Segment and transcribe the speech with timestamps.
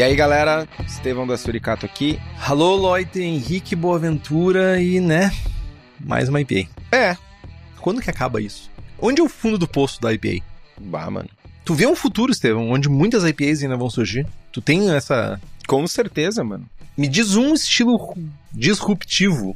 [0.00, 2.18] E aí, galera, Estevão da Suricato aqui.
[2.48, 5.30] Alô, Lloyd, Henrique Boaventura e, né,
[6.02, 6.70] mais uma IPA.
[6.90, 7.18] É.
[7.82, 8.70] Quando que acaba isso?
[8.98, 10.42] Onde é o fundo do poço da IPA?
[10.80, 11.28] Bah, mano.
[11.66, 14.26] Tu vê um futuro, Estevão, onde muitas IPAs ainda vão surgir?
[14.50, 15.38] Tu tem essa...
[15.66, 16.64] Com certeza, mano.
[16.96, 18.16] Me diz um estilo
[18.50, 19.54] disruptivo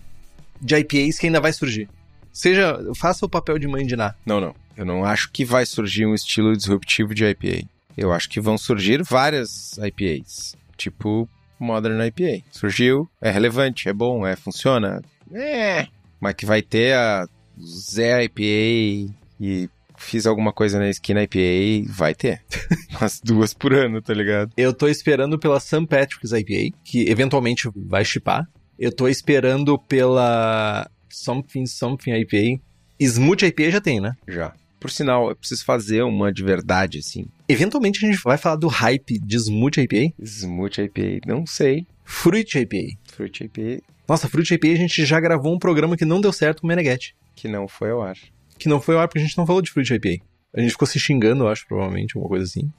[0.61, 1.89] de IPAs que ainda vai surgir.
[2.31, 4.15] Seja, faça o papel de mãe de Ná.
[4.27, 4.55] Não, não.
[4.77, 7.67] Eu não acho que vai surgir um estilo disruptivo de IPA.
[7.97, 10.57] Eu acho que vão surgir várias IPAs.
[10.77, 11.29] Tipo
[11.59, 12.45] Modern IPA.
[12.51, 15.01] Surgiu, é relevante, é bom, é funciona.
[15.33, 15.87] É.
[16.21, 17.27] Mas que vai ter a
[17.59, 22.43] Zé IPA e fiz alguma coisa na esquina IPA, vai ter.
[22.99, 24.53] Umas duas por ano, tá ligado?
[24.57, 25.87] Eu tô esperando pela St.
[25.87, 28.47] Patrick's IPA, que eventualmente vai chipar.
[28.79, 32.61] Eu tô esperando pela Something Something IPA.
[33.01, 34.15] Smooth IPA já tem, né?
[34.27, 34.53] Já.
[34.85, 37.25] Por sinal, eu preciso fazer uma de verdade, assim.
[37.49, 40.15] Eventualmente a gente vai falar do hype de Smooth IPA.
[40.19, 41.87] Smooth IPA, não sei.
[42.05, 42.99] Fruit IPA.
[43.07, 43.83] Fruit IPA.
[44.07, 46.69] Nossa, Fruit IPA a gente já gravou um programa que não deu certo com o
[46.69, 47.17] Meneghetti.
[47.35, 48.19] Que não foi ao ar.
[48.59, 50.23] Que não foi ao ar porque a gente não falou de Fruit IPA.
[50.55, 52.71] A gente ficou se xingando, eu acho, provavelmente, alguma coisa assim.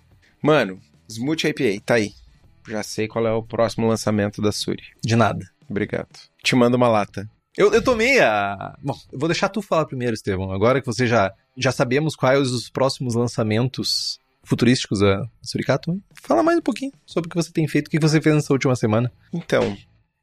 [0.43, 0.79] Mano,
[1.09, 2.13] Smooth IPA, tá aí.
[2.69, 4.83] Já sei qual é o próximo lançamento da Suri.
[5.03, 5.43] De nada.
[5.67, 6.09] Obrigado.
[6.43, 7.27] Te mando uma lata.
[7.57, 8.77] Eu, eu tomei a.
[8.83, 10.51] Bom, eu vou deixar tu falar primeiro, Estevão.
[10.51, 16.59] Agora que você já, já sabemos quais os próximos lançamentos futurísticos da Suricato, fala mais
[16.59, 19.11] um pouquinho sobre o que você tem feito, o que você fez nessa última semana.
[19.33, 19.75] Então,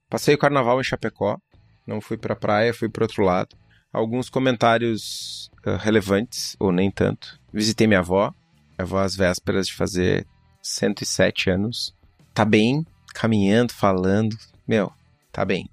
[0.08, 1.36] passei o carnaval em Chapecó.
[1.86, 3.56] Não fui pra praia, fui pro outro lado.
[3.92, 7.38] Alguns comentários uh, relevantes, ou nem tanto.
[7.52, 8.32] Visitei minha avó.
[8.78, 10.26] Minha avó às vésperas de fazer
[10.62, 11.94] 107 anos.
[12.32, 14.36] Tá bem, caminhando, falando.
[14.66, 14.92] Meu,
[15.32, 15.68] tá bem.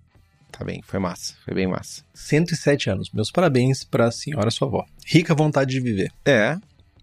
[0.59, 2.03] Tá bem, foi massa, foi bem massa.
[2.13, 3.09] 107 anos.
[3.13, 4.85] Meus parabéns pra senhora sua avó.
[5.05, 6.11] Rica vontade de viver.
[6.25, 6.57] É,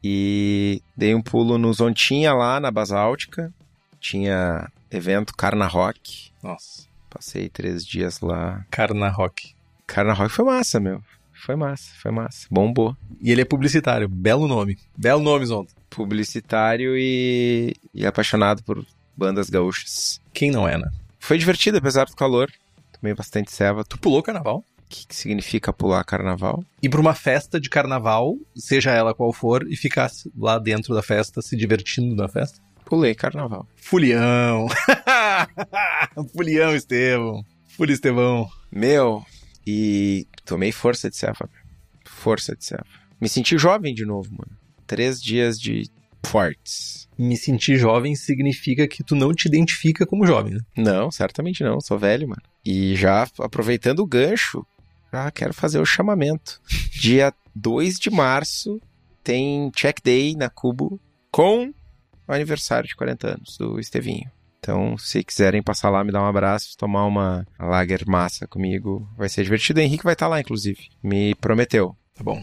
[0.04, 3.50] e dei um pulo no Zontinha lá na Basáltica.
[3.98, 6.30] Tinha evento Carna Rock.
[6.42, 6.84] Nossa.
[7.08, 8.62] Passei três dias lá.
[8.70, 9.54] Carna Rock.
[9.86, 11.02] Carna Rock foi massa, meu.
[11.32, 12.46] Foi massa, foi massa.
[12.50, 12.94] Bombou.
[13.22, 14.06] E ele é publicitário.
[14.06, 14.76] Belo nome.
[14.94, 15.72] Belo nome, Zonta.
[15.88, 18.84] Publicitário e, e apaixonado por
[19.16, 20.20] bandas gaúchas.
[20.34, 20.90] Quem não é, né?
[21.18, 22.52] Foi divertido, apesar do calor.
[23.00, 23.84] Tomei bastante ceva.
[23.84, 24.58] Tu pulou carnaval?
[24.58, 26.62] O que, que significa pular carnaval?
[26.82, 30.08] Ir pra uma festa de carnaval, seja ela qual for, e ficar
[30.38, 32.60] lá dentro da festa, se divertindo na festa?
[32.84, 33.66] Pulei carnaval.
[33.74, 34.68] Fulião!
[36.32, 37.44] Fulião, Estevão!
[37.76, 38.48] Fuli, Estevão!
[38.70, 39.26] Meu,
[39.66, 41.50] e tomei força de cefa.
[42.04, 42.86] Força de cefa.
[43.20, 44.56] Me senti jovem de novo, mano.
[44.86, 45.90] Três dias de
[46.26, 47.08] fortes.
[47.18, 50.60] Me sentir jovem significa que tu não te identifica como jovem, né?
[50.76, 51.80] Não, certamente não.
[51.80, 52.42] Sou velho, mano.
[52.64, 54.66] E já aproveitando o gancho,
[55.12, 56.60] já quero fazer o chamamento.
[56.92, 58.80] Dia 2 de março
[59.24, 61.00] tem Check Day na Cubo
[61.30, 61.72] com
[62.28, 64.30] o aniversário de 40 anos do Estevinho.
[64.58, 69.28] Então, se quiserem passar lá, me dar um abraço, tomar uma lager massa comigo, vai
[69.28, 69.78] ser divertido.
[69.78, 70.88] O Henrique vai estar lá, inclusive.
[71.00, 71.96] Me prometeu.
[72.14, 72.42] Tá bom.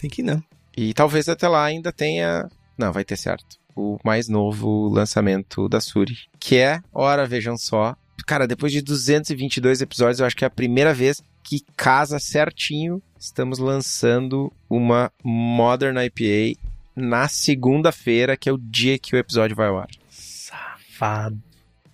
[0.00, 0.42] Tem que ir, né?
[0.76, 2.48] E talvez até lá ainda tenha.
[2.80, 3.58] Não, vai ter certo.
[3.76, 6.16] O mais novo lançamento da Suri.
[6.40, 7.94] Que é, ora, vejam só.
[8.26, 13.02] Cara, depois de 222 episódios, eu acho que é a primeira vez que casa certinho.
[13.18, 16.58] Estamos lançando uma Modern IPA
[16.96, 19.88] na segunda-feira, que é o dia que o episódio vai ao ar.
[20.08, 21.38] Safado.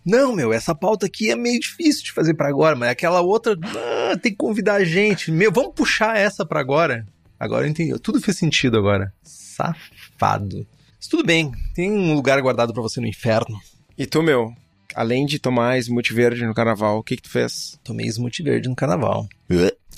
[0.05, 3.57] Não, meu, essa pauta aqui é meio difícil de fazer para agora, mas aquela outra,
[3.65, 5.33] ah, tem que convidar a gente.
[5.33, 7.05] Meu, vamos puxar essa para agora.
[7.41, 7.99] Agora eu entendi.
[7.99, 9.13] Tudo fez sentido agora.
[9.25, 10.65] Safado.
[11.07, 13.61] Mas tudo bem, tem um lugar guardado para você no inferno.
[13.97, 14.53] E tu, meu,
[14.93, 17.79] além de tomar smoothie verde no carnaval, o que que tu fez?
[17.85, 19.29] Tomei smoothie verde no carnaval.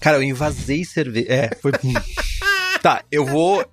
[0.03, 1.27] Cara, eu invasei cerveja.
[1.33, 1.73] É, foi.
[2.83, 3.65] tá, eu vou.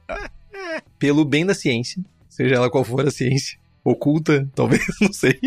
[0.97, 5.37] Pelo bem da ciência, seja ela qual for a ciência, oculta, talvez, não sei.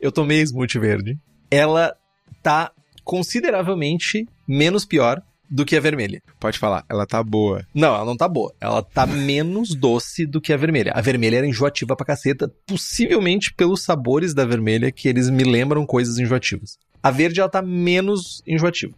[0.00, 1.18] Eu tomei smoothie verde.
[1.50, 1.92] Ela
[2.40, 2.70] tá
[3.02, 5.20] consideravelmente menos pior
[5.52, 6.22] do que a vermelha.
[6.40, 7.66] Pode falar, ela tá boa.
[7.74, 8.54] Não, ela não tá boa.
[8.58, 10.92] Ela tá menos doce do que a vermelha.
[10.94, 15.84] A vermelha era enjoativa pra caceta, possivelmente pelos sabores da vermelha que eles me lembram
[15.84, 16.78] coisas enjoativas.
[17.02, 18.94] A verde ela tá menos enjoativa.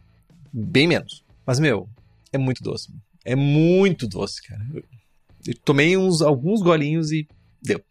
[0.53, 1.25] Bem menos.
[1.45, 1.89] Mas, meu,
[2.33, 2.93] é muito doce.
[3.25, 4.65] É muito doce, cara.
[5.45, 7.27] Eu tomei uns, alguns golinhos e
[7.61, 7.83] deu.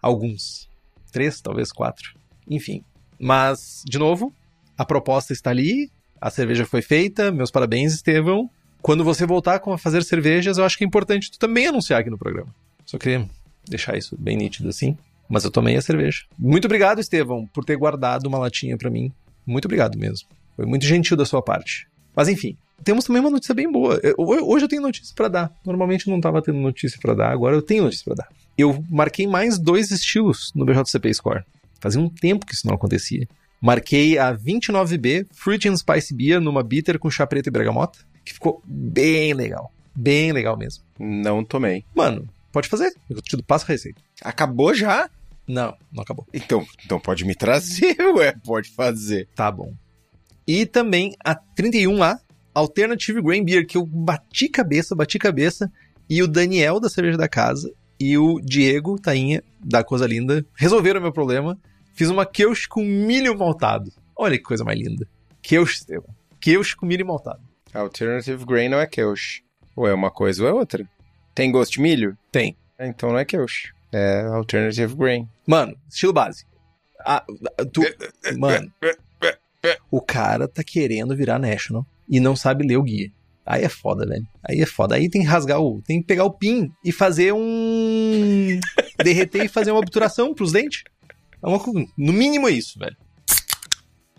[0.00, 0.68] Alguns.
[1.10, 2.14] Três, talvez quatro.
[2.48, 2.84] Enfim.
[3.18, 4.32] Mas, de novo,
[4.78, 5.90] a proposta está ali,
[6.22, 8.48] a cerveja foi feita, meus parabéns, Estevão.
[8.80, 12.10] Quando você voltar a fazer cervejas, eu acho que é importante tu também anunciar aqui
[12.10, 12.54] no programa.
[12.86, 13.28] Só queria
[13.68, 14.96] deixar isso bem nítido assim.
[15.28, 16.22] Mas eu tomei a cerveja.
[16.38, 19.12] Muito obrigado, Estevão, por ter guardado uma latinha para mim.
[19.44, 20.28] Muito obrigado mesmo.
[20.54, 21.88] Foi muito gentil da sua parte.
[22.14, 23.98] Mas enfim, temos também uma notícia bem boa.
[24.00, 25.52] Eu, hoje eu tenho notícia para dar.
[25.66, 28.28] Normalmente não tava tendo notícia para dar, agora eu tenho notícia para dar.
[28.56, 31.44] Eu marquei mais dois estilos no BJCP Score.
[31.80, 33.26] Fazia um tempo que isso não acontecia.
[33.62, 38.32] Marquei a 29B Fruit and Spice Beer numa bitter com chá preto e bergamota, que
[38.32, 39.72] ficou bem legal.
[39.94, 40.82] Bem legal mesmo.
[40.98, 41.84] Não tomei.
[41.94, 42.92] Mano, pode fazer.
[43.08, 44.02] Eu te passo a receita.
[44.20, 45.08] Acabou já?
[45.46, 46.26] Não, não acabou.
[46.34, 49.28] Então, então pode me trazer, ué, pode fazer.
[49.32, 49.72] Tá bom.
[50.44, 52.18] E também a 31A
[52.52, 55.70] Alternative Grain Beer, que eu bati cabeça, bati cabeça,
[56.10, 60.98] e o Daniel da Cerveja da Casa e o Diego Tainha da Coisa Linda resolveram
[60.98, 61.56] o meu problema
[61.94, 63.90] Fiz uma Keush com milho maltado.
[64.16, 65.06] Olha que coisa mais linda.
[65.42, 66.14] Keush, Estevam.
[66.40, 67.40] Keush com milho maltado.
[67.72, 69.42] Alternative Grain não é Keush.
[69.76, 70.86] Ou é uma coisa ou é outra.
[71.34, 72.16] Tem gosto de milho?
[72.30, 72.56] Tem.
[72.78, 73.72] É, então não é Keush.
[73.92, 75.28] É Alternative Grain.
[75.46, 76.44] Mano, estilo base.
[77.04, 77.24] Ah,
[77.72, 77.82] tu...
[78.38, 78.72] Mano,
[79.90, 83.10] o cara tá querendo virar National e não sabe ler o guia.
[83.44, 84.26] Aí é foda, velho.
[84.42, 84.94] Aí é foda.
[84.94, 85.82] Aí tem que rasgar o.
[85.82, 88.60] Tem que pegar o pin e fazer um.
[89.02, 90.84] derreter e fazer uma obturação pros dentes.
[91.42, 91.58] É uma,
[91.96, 92.96] no mínimo é isso, velho.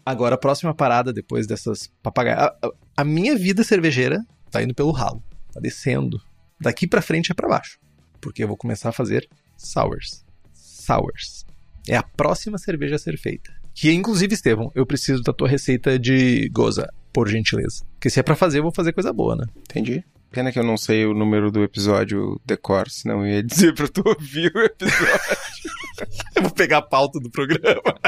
[0.05, 2.39] Agora, a próxima parada depois dessas papagaias.
[2.39, 4.19] A, a, a, minha vida cervejeira
[4.51, 5.23] tá indo pelo ralo.
[5.51, 6.21] Tá descendo.
[6.59, 7.79] Daqui pra frente é pra baixo.
[8.19, 9.27] Porque eu vou começar a fazer
[9.57, 10.25] sours.
[10.53, 11.45] Sours.
[11.87, 13.51] É a próxima cerveja a ser feita.
[13.73, 17.83] Que, inclusive, Estevão, eu preciso da tua receita de goza, por gentileza.
[17.93, 19.45] Porque se é pra fazer, eu vou fazer coisa boa, né?
[19.57, 20.03] Entendi.
[20.33, 23.87] Pena que eu não sei o número do episódio decor, senão eu ia dizer pra
[23.87, 25.37] tu ouvir o episódio.
[26.35, 27.81] eu vou pegar a pauta do programa.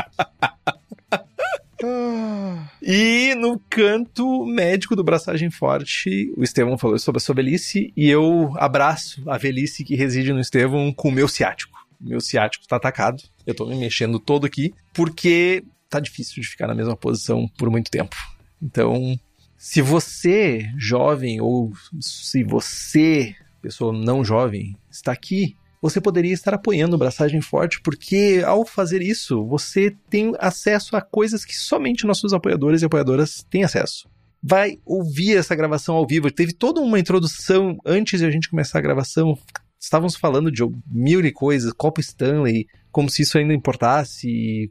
[2.82, 8.10] E no canto médico do Braçagem Forte, o Estevão falou sobre a sua velhice e
[8.10, 11.78] eu abraço a velhice que reside no Estevão com o meu ciático.
[12.02, 16.66] Meu ciático tá atacado, eu tô me mexendo todo aqui, porque tá difícil de ficar
[16.66, 18.16] na mesma posição por muito tempo.
[18.60, 19.20] Então,
[19.66, 23.34] se você, jovem, ou se você,
[23.64, 29.02] pessoa não jovem, está aqui, você poderia estar apoiando o Braçagem Forte, porque ao fazer
[29.02, 34.08] isso, você tem acesso a coisas que somente nossos apoiadores e apoiadoras têm acesso.
[34.42, 36.30] Vai ouvir essa gravação ao vivo.
[36.30, 39.36] Teve toda uma introdução antes de a gente começar a gravação.
[39.80, 44.70] Estávamos falando de mil e coisas, Copo Stanley, como se isso ainda importasse,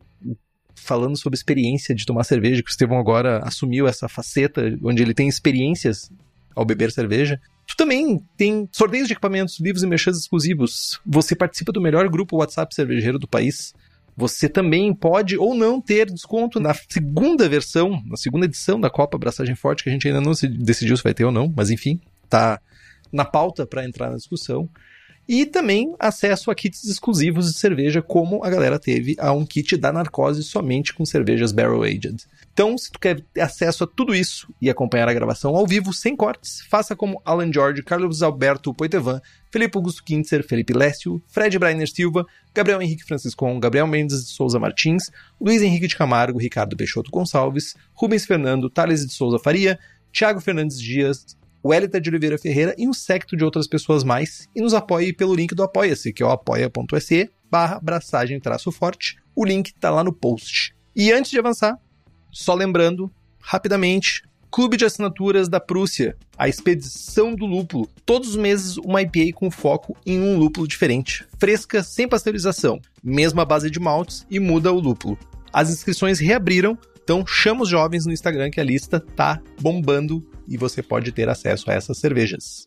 [0.74, 5.14] falando sobre experiência de tomar cerveja, que o Estevão agora assumiu essa faceta onde ele
[5.14, 6.10] tem experiências
[6.54, 7.40] ao beber cerveja.
[7.66, 11.00] Tu também tem sorteios de equipamentos, livros e merchans exclusivos.
[11.06, 13.74] Você participa do melhor grupo WhatsApp cervejeiro do país.
[14.16, 19.18] Você também pode ou não ter desconto na segunda versão, na segunda edição da Copa
[19.18, 22.00] Braçagem Forte, que a gente ainda não decidiu se vai ter ou não, mas enfim,
[22.28, 22.60] tá
[23.12, 24.68] na pauta para entrar na discussão.
[25.26, 29.76] E também acesso a kits exclusivos de cerveja, como a galera teve a um kit
[29.76, 32.24] da Narcose somente com cervejas Barrel Aged.
[32.52, 35.92] Então, se tu quer ter acesso a tudo isso e acompanhar a gravação ao vivo,
[35.92, 39.18] sem cortes, faça como Alan George, Carlos Alberto Poitevin,
[39.50, 44.58] Felipe Augusto Kintzer, Felipe Lécio, Fred Brainer Silva, Gabriel Henrique Franciscon, Gabriel Mendes de Souza
[44.60, 49.78] Martins, Luiz Henrique de Camargo, Ricardo Peixoto Gonçalves, Rubens Fernando, Thales de Souza Faria,
[50.12, 54.46] Thiago Fernandes Dias, o Elita de Oliveira Ferreira e um secto de outras pessoas mais.
[54.54, 59.16] E nos apoie pelo link do Apoia-se, que é o apoia.se barra braçagem traço forte.
[59.34, 60.76] O link está lá no post.
[60.94, 61.78] E antes de avançar,
[62.30, 67.88] só lembrando, rapidamente, Clube de Assinaturas da Prússia, a expedição do lúpulo.
[68.04, 73.44] Todos os meses uma IPA com foco em um lúpulo diferente, fresca, sem pasteurização, mesma
[73.44, 75.18] base de maltes e muda o lúpulo.
[75.50, 80.56] As inscrições reabriram, então chama os jovens no Instagram que a lista tá bombando e
[80.56, 82.66] você pode ter acesso a essas cervejas.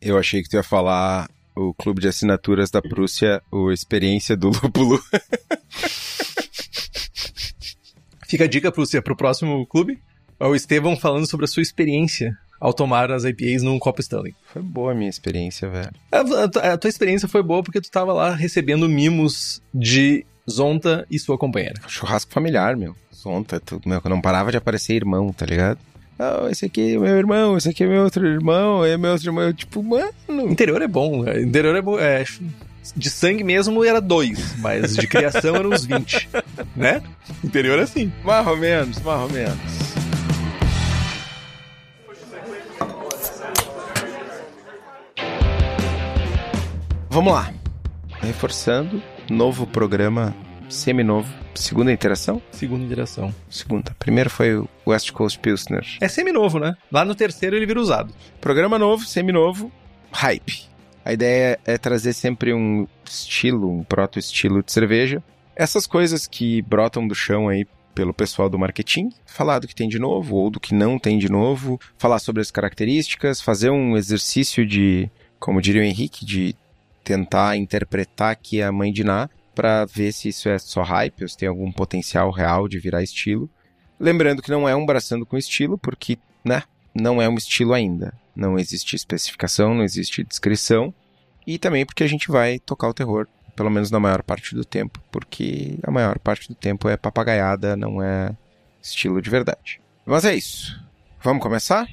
[0.00, 4.48] Eu achei que tu ia falar o clube de assinaturas da Prússia, o Experiência do
[4.48, 5.02] Lúpulo.
[8.28, 9.98] Fica a dica, Prússia, pro próximo clube.
[10.38, 14.34] É o Estevão falando sobre a sua experiência ao tomar as IPAs num copo Stanley.
[14.52, 15.92] Foi boa a minha experiência, velho.
[16.12, 21.06] A, a, a, tua experiência foi boa porque tu tava lá recebendo mimos de Zonta
[21.10, 21.80] e sua companheira.
[21.86, 22.96] Churrasco familiar, meu.
[23.14, 25.78] Zonta, tu, meu, não parava de aparecer irmão, tá ligado?
[26.18, 29.28] Ah, esse aqui é meu irmão, esse aqui é meu outro irmão, é meu outro
[29.28, 29.44] irmão.
[29.44, 30.50] Eu, tipo, mano.
[30.50, 31.40] Interior é bom, né?
[31.40, 31.98] interior é bom.
[31.98, 32.24] É,
[32.96, 36.28] de sangue mesmo era dois, mas de criação eram uns 20,
[36.74, 37.02] né?
[37.44, 38.12] Interior é assim.
[38.24, 39.58] Mais ou menos, mais ou menos.
[47.10, 47.52] Vamos lá.
[48.20, 50.34] Reforçando, novo programa
[50.68, 51.32] seminovo.
[51.54, 52.40] Segunda interação?
[52.50, 53.34] Segunda interação.
[53.48, 53.94] Segunda.
[53.98, 55.86] Primeiro foi o West Coast Pilsner.
[56.00, 56.76] É seminovo, né?
[56.90, 58.14] Lá no terceiro ele vira usado.
[58.40, 59.70] Programa novo, seminovo,
[60.12, 60.66] hype.
[61.04, 65.22] A ideia é trazer sempre um estilo, um proto-estilo de cerveja.
[65.56, 69.88] Essas coisas que brotam do chão aí pelo pessoal do marketing, falar do que tem
[69.88, 73.96] de novo ou do que não tem de novo, falar sobre as características, fazer um
[73.96, 76.54] exercício de, como diria o Henrique, de
[77.08, 81.28] tentar interpretar aqui a mãe de Ná para ver se isso é só hype ou
[81.28, 83.48] se tem algum potencial real de virar estilo.
[83.98, 88.12] Lembrando que não é um braçando com estilo, porque, né, não é um estilo ainda.
[88.36, 90.92] Não existe especificação, não existe descrição.
[91.46, 94.64] E também porque a gente vai tocar o terror, pelo menos na maior parte do
[94.66, 98.36] tempo, porque a maior parte do tempo é papagaiada, não é
[98.82, 99.80] estilo de verdade.
[100.04, 100.78] Mas é isso.
[101.22, 101.88] Vamos começar?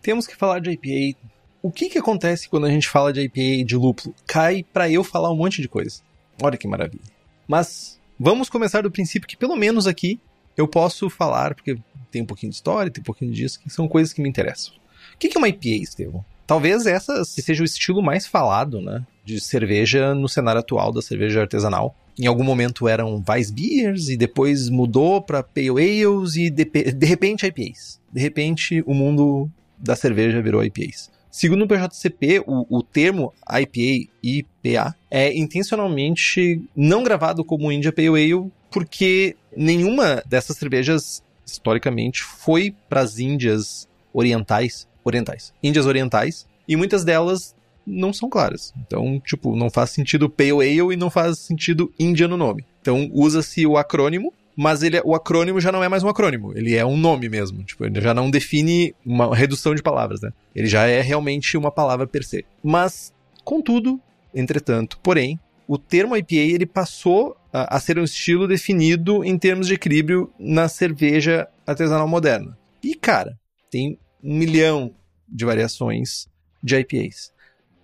[0.00, 1.31] Temos que falar de IPA.
[1.62, 4.14] O que que acontece quando a gente fala de IPA de lúpulo?
[4.26, 6.00] Cai para eu falar um monte de coisa.
[6.42, 7.04] Olha que maravilha.
[7.46, 10.18] Mas vamos começar do princípio que pelo menos aqui
[10.56, 11.78] eu posso falar, porque
[12.10, 14.74] tem um pouquinho de história, tem um pouquinho disso, que são coisas que me interessam
[15.22, 16.24] que, que é uma IPA, Estevão?
[16.46, 19.06] Talvez essa seja o estilo mais falado, né?
[19.24, 21.96] De cerveja no cenário atual da cerveja artesanal.
[22.18, 27.46] Em algum momento eram Weissbiers e depois mudou para Pale Ales e de, de repente
[27.46, 28.00] IPAs.
[28.12, 31.10] De repente o mundo da cerveja virou IPAs.
[31.32, 38.08] Segundo o PJCP, o, o termo IPA IPA é intencionalmente não gravado como India Pale
[38.08, 45.52] Ale porque nenhuma dessas cervejas historicamente foi para as Índias orientais orientais.
[45.62, 46.46] Índias orientais.
[46.68, 48.72] E muitas delas não são claras.
[48.86, 52.64] Então, tipo, não faz sentido Pale Ale e não faz sentido Índia no nome.
[52.80, 56.52] Então, usa-se o acrônimo, mas ele, é, o acrônimo já não é mais um acrônimo,
[56.56, 57.62] ele é um nome mesmo.
[57.62, 60.32] Tipo, ele já não define uma redução de palavras, né?
[60.54, 62.44] Ele já é realmente uma palavra per se.
[62.62, 63.12] Mas,
[63.44, 64.00] contudo,
[64.34, 69.66] entretanto, porém, o termo IPA ele passou a, a ser um estilo definido em termos
[69.66, 72.58] de equilíbrio na cerveja artesanal moderna.
[72.82, 73.38] E, cara,
[73.70, 74.94] tem um milhão
[75.28, 76.28] de variações
[76.62, 77.32] de IPAs.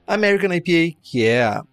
[0.06, 1.64] American IPA, que é a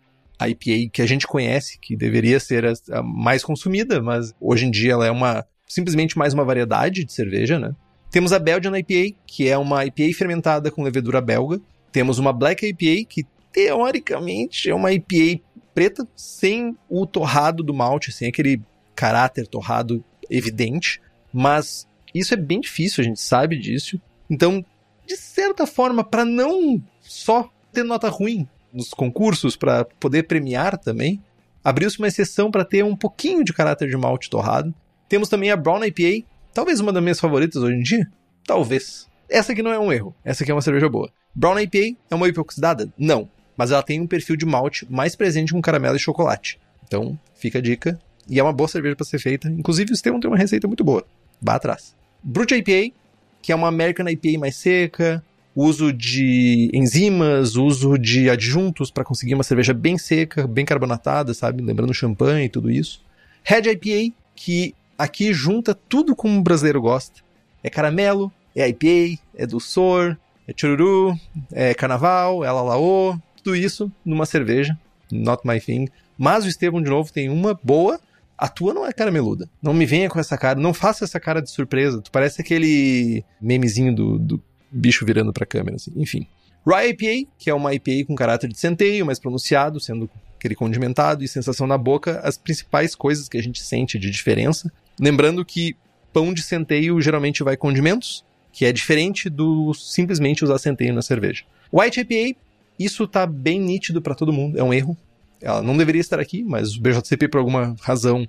[0.42, 4.72] IPA que a gente conhece, que deveria ser a, a, mais consumida, mas hoje em
[4.72, 7.76] dia ela é uma simplesmente mais uma variedade de cerveja, né?
[8.12, 11.60] Temos a Belgian IPA, que é uma IPA fermentada com levedura belga.
[11.92, 15.42] Temos uma Black IPA, que teoricamente é uma IPA
[15.74, 18.62] preta, sem o torrado do malte, sem aquele
[18.96, 21.02] caráter torrado evidente.
[21.34, 24.00] Mas isso é bem difícil, a gente sabe disso.
[24.30, 24.64] Então,
[25.06, 31.22] de certa forma, para não só ter nota ruim nos concursos, para poder premiar também,
[31.64, 34.74] abriu-se uma exceção para ter um pouquinho de caráter de malte torrado.
[35.08, 38.08] Temos também a Brown IPA, talvez uma das minhas favoritas hoje em dia.
[38.46, 39.08] Talvez.
[39.30, 40.14] Essa aqui não é um erro.
[40.24, 41.10] Essa aqui é uma cerveja boa.
[41.34, 42.94] Brown IPA é uma IPA oxidada?
[42.98, 43.30] Não.
[43.58, 46.60] Mas ela tem um perfil de malte mais presente com caramelo e chocolate.
[46.86, 48.00] Então, fica a dica.
[48.30, 49.50] E é uma boa cerveja para ser feita.
[49.50, 51.06] Inclusive, o Estevão tem uma receita muito boa.
[51.42, 51.96] Vá atrás.
[52.22, 52.94] Brut IPA
[53.46, 55.24] que é uma American IPA mais seca,
[55.56, 61.64] uso de enzimas, uso de adjuntos para conseguir uma cerveja bem seca, bem carbonatada, sabe?
[61.64, 63.02] Lembrando champanhe e tudo isso.
[63.44, 67.22] Red IPA, que aqui junta tudo como o brasileiro gosta.
[67.64, 71.18] É caramelo, é IPA, é dulçor, é chururu,
[71.52, 74.78] é carnaval, é lalaô, tudo isso numa cerveja.
[75.12, 75.88] Not my thing.
[76.18, 78.00] Mas o Estevão, de novo, tem uma boa
[78.38, 79.50] a tua não é carameluda.
[79.62, 82.02] Não me venha com essa cara, não faça essa cara de surpresa.
[82.02, 84.44] Tu parece aquele memezinho do, do
[84.76, 85.92] bicho virando pra câmera, assim.
[85.96, 86.28] Enfim.
[86.68, 91.24] Rye IPA, que é uma IPA com caráter de centeio, mais pronunciado, sendo aquele condimentado
[91.24, 94.72] e sensação na boca, as principais coisas que a gente sente de diferença.
[95.00, 95.76] Lembrando que
[96.12, 101.44] pão de centeio geralmente vai condimentos, que é diferente do simplesmente usar centeio na cerveja.
[101.72, 102.40] White IPA,
[102.80, 104.98] isso tá bem nítido para todo mundo, é um erro.
[105.42, 108.28] Ela não deveria estar aqui, mas o BJCP, por alguma razão,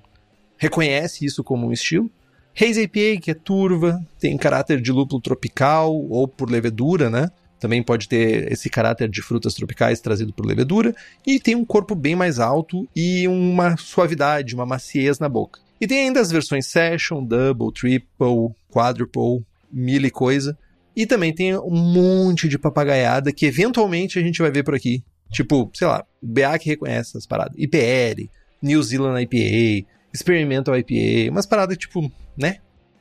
[0.57, 2.11] reconhece isso como um estilo.
[2.59, 7.29] Haze IPA, que é turva, tem caráter de lúpulo tropical ou por levedura, né?
[7.59, 10.95] Também pode ter esse caráter de frutas tropicais trazido por levedura.
[11.25, 15.59] E tem um corpo bem mais alto e uma suavidade, uma maciez na boca.
[15.79, 20.57] E tem ainda as versões Session, Double, Triple, Quadruple, mil e coisa.
[20.95, 25.03] E também tem um monte de papagaiada que eventualmente a gente vai ver por aqui.
[25.31, 27.55] Tipo, sei lá, BA que reconhece essas paradas.
[27.57, 28.29] IPL,
[28.61, 32.57] New Zealand IPA, Experimental IPA, umas paradas tipo, né?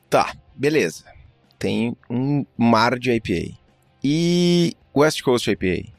[0.08, 1.04] Tá, beleza.
[1.58, 3.56] Tem um mar de IPA.
[4.02, 5.90] E West Coast IPA?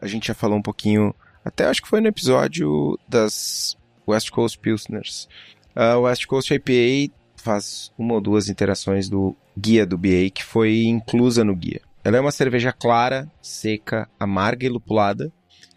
[0.00, 3.76] A gente já falou um pouquinho, até acho que foi no episódio das
[4.08, 5.28] West Coast Pilsners.
[5.74, 10.84] A West Coast IPA faz uma ou duas interações do guia do BA que foi
[10.84, 11.80] inclusa no guia.
[12.02, 15.30] Ela é uma cerveja clara, seca, amarga e lupulada,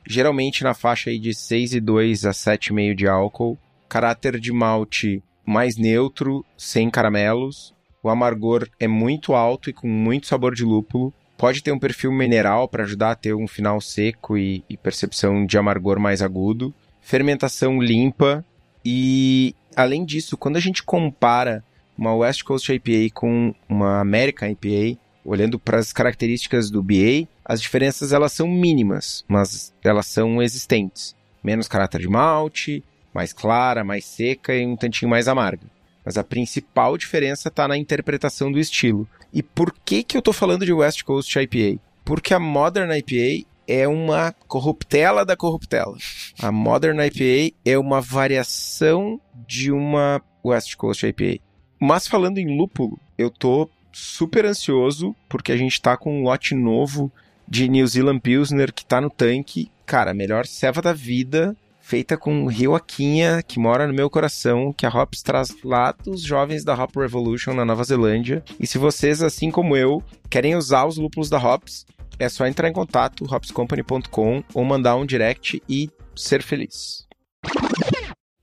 [0.07, 3.57] geralmente na faixa aí de 6,2 a 7,5 de álcool,
[3.89, 7.73] caráter de malte mais neutro, sem caramelos.
[8.01, 11.13] O amargor é muito alto e com muito sabor de lúpulo.
[11.37, 15.45] Pode ter um perfil mineral para ajudar a ter um final seco e, e percepção
[15.45, 16.73] de amargor mais agudo.
[17.01, 18.45] Fermentação limpa
[18.85, 21.63] e, além disso, quando a gente compara
[21.97, 27.61] uma West Coast IPA com uma American IPA, olhando para as características do BA, as
[27.61, 31.15] diferenças elas são mínimas, mas elas são existentes.
[31.43, 32.83] Menos caráter de malte,
[33.13, 35.67] mais clara, mais seca e um tantinho mais amarga.
[36.05, 39.07] Mas a principal diferença está na interpretação do estilo.
[39.31, 41.79] E por que, que eu estou falando de West Coast IPA?
[42.03, 45.95] Porque a Modern IPA é uma corruptela da corruptela.
[46.39, 51.41] A Modern IPA é uma variação de uma West Coast IPA.
[51.79, 56.53] Mas falando em lúpulo, eu tô super ansioso porque a gente tá com um lote
[56.55, 57.11] novo
[57.47, 59.71] de New Zealand Pilsner que tá no tanque.
[59.85, 64.85] Cara, melhor ceva da vida, feita com Rio Aquinha, que mora no meu coração, que
[64.85, 68.41] a Hops traz lá dos jovens da Hop Revolution na Nova Zelândia.
[68.57, 71.85] E se vocês, assim como eu, querem usar os lúpulos da Hops,
[72.17, 77.05] é só entrar em contato, hopscompany.com, ou mandar um direct e ser feliz.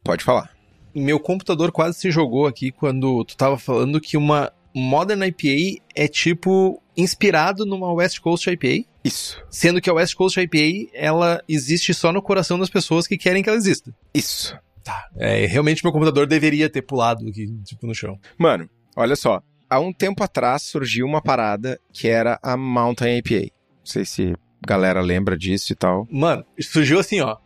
[0.05, 0.51] Pode falar.
[0.95, 6.07] Meu computador quase se jogou aqui quando tu tava falando que uma Modern IPA é
[6.07, 8.87] tipo inspirado numa West Coast IPA.
[9.05, 9.43] Isso.
[9.51, 13.43] Sendo que a West Coast IPA, ela existe só no coração das pessoas que querem
[13.43, 13.95] que ela exista.
[14.13, 14.57] Isso.
[14.85, 15.09] Tá.
[15.17, 18.19] É, realmente meu computador deveria ter pulado aqui, tipo, no chão.
[18.39, 19.43] Mano, olha só.
[19.69, 23.53] Há um tempo atrás surgiu uma parada que era a Mountain IPA.
[23.79, 26.07] Não sei se a galera lembra disso e tal.
[26.11, 27.37] Mano, surgiu assim, ó.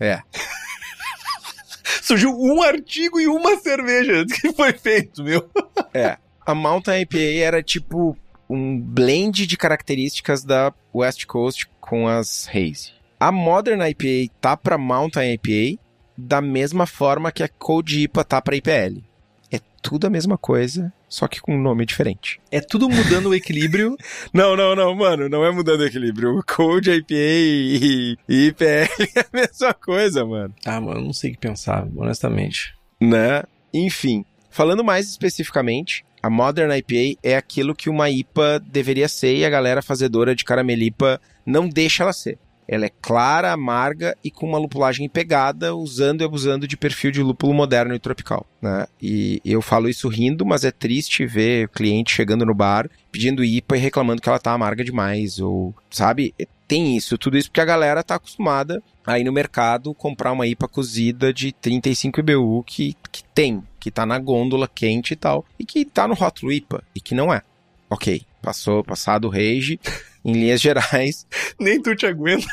[0.00, 0.22] É.
[2.02, 5.48] surgiu um artigo e uma cerveja que foi feito, meu.
[5.92, 6.16] É.
[6.46, 8.16] A Mountain IPA era tipo
[8.48, 12.92] um blend de características da West Coast com as Haze.
[13.20, 15.80] A Modern IPA tá para Mountain IPA
[16.16, 19.02] da mesma forma que a Cold IPA tá para IPL.
[19.50, 22.40] É tudo a mesma coisa, só que com um nome diferente.
[22.50, 23.96] É tudo mudando o equilíbrio.
[24.32, 26.38] Não, não, não, mano, não é mudando o equilíbrio.
[26.38, 28.64] O Cold IPA e, e IPL
[29.16, 30.54] é a mesma coisa, mano.
[30.64, 32.74] Ah, mano, não sei o que pensar, honestamente.
[33.00, 33.42] Né?
[33.72, 39.44] Enfim, falando mais especificamente, a Modern IPA é aquilo que uma IPA deveria ser e
[39.44, 42.38] a galera fazedora de caramelipa não deixa ela ser.
[42.68, 47.22] Ela é clara, amarga e com uma lupulagem pegada, usando e abusando de perfil de
[47.22, 48.46] lúpulo moderno e tropical.
[48.60, 48.86] Né?
[49.00, 53.42] E eu falo isso rindo, mas é triste ver o cliente chegando no bar pedindo
[53.42, 56.34] IPA e reclamando que ela tá amarga demais, ou, sabe?
[56.66, 60.46] Tem isso, tudo isso porque a galera tá acostumada a ir no mercado comprar uma
[60.46, 65.46] IPA cozida de 35 IBU que, que tem, que tá na gôndola quente e tal,
[65.58, 67.40] e que tá no rótulo IPA, e que não é.
[67.88, 69.80] Ok, passou, passado o rage,
[70.22, 71.26] em linhas gerais.
[71.58, 72.46] Nem tu te aguenta.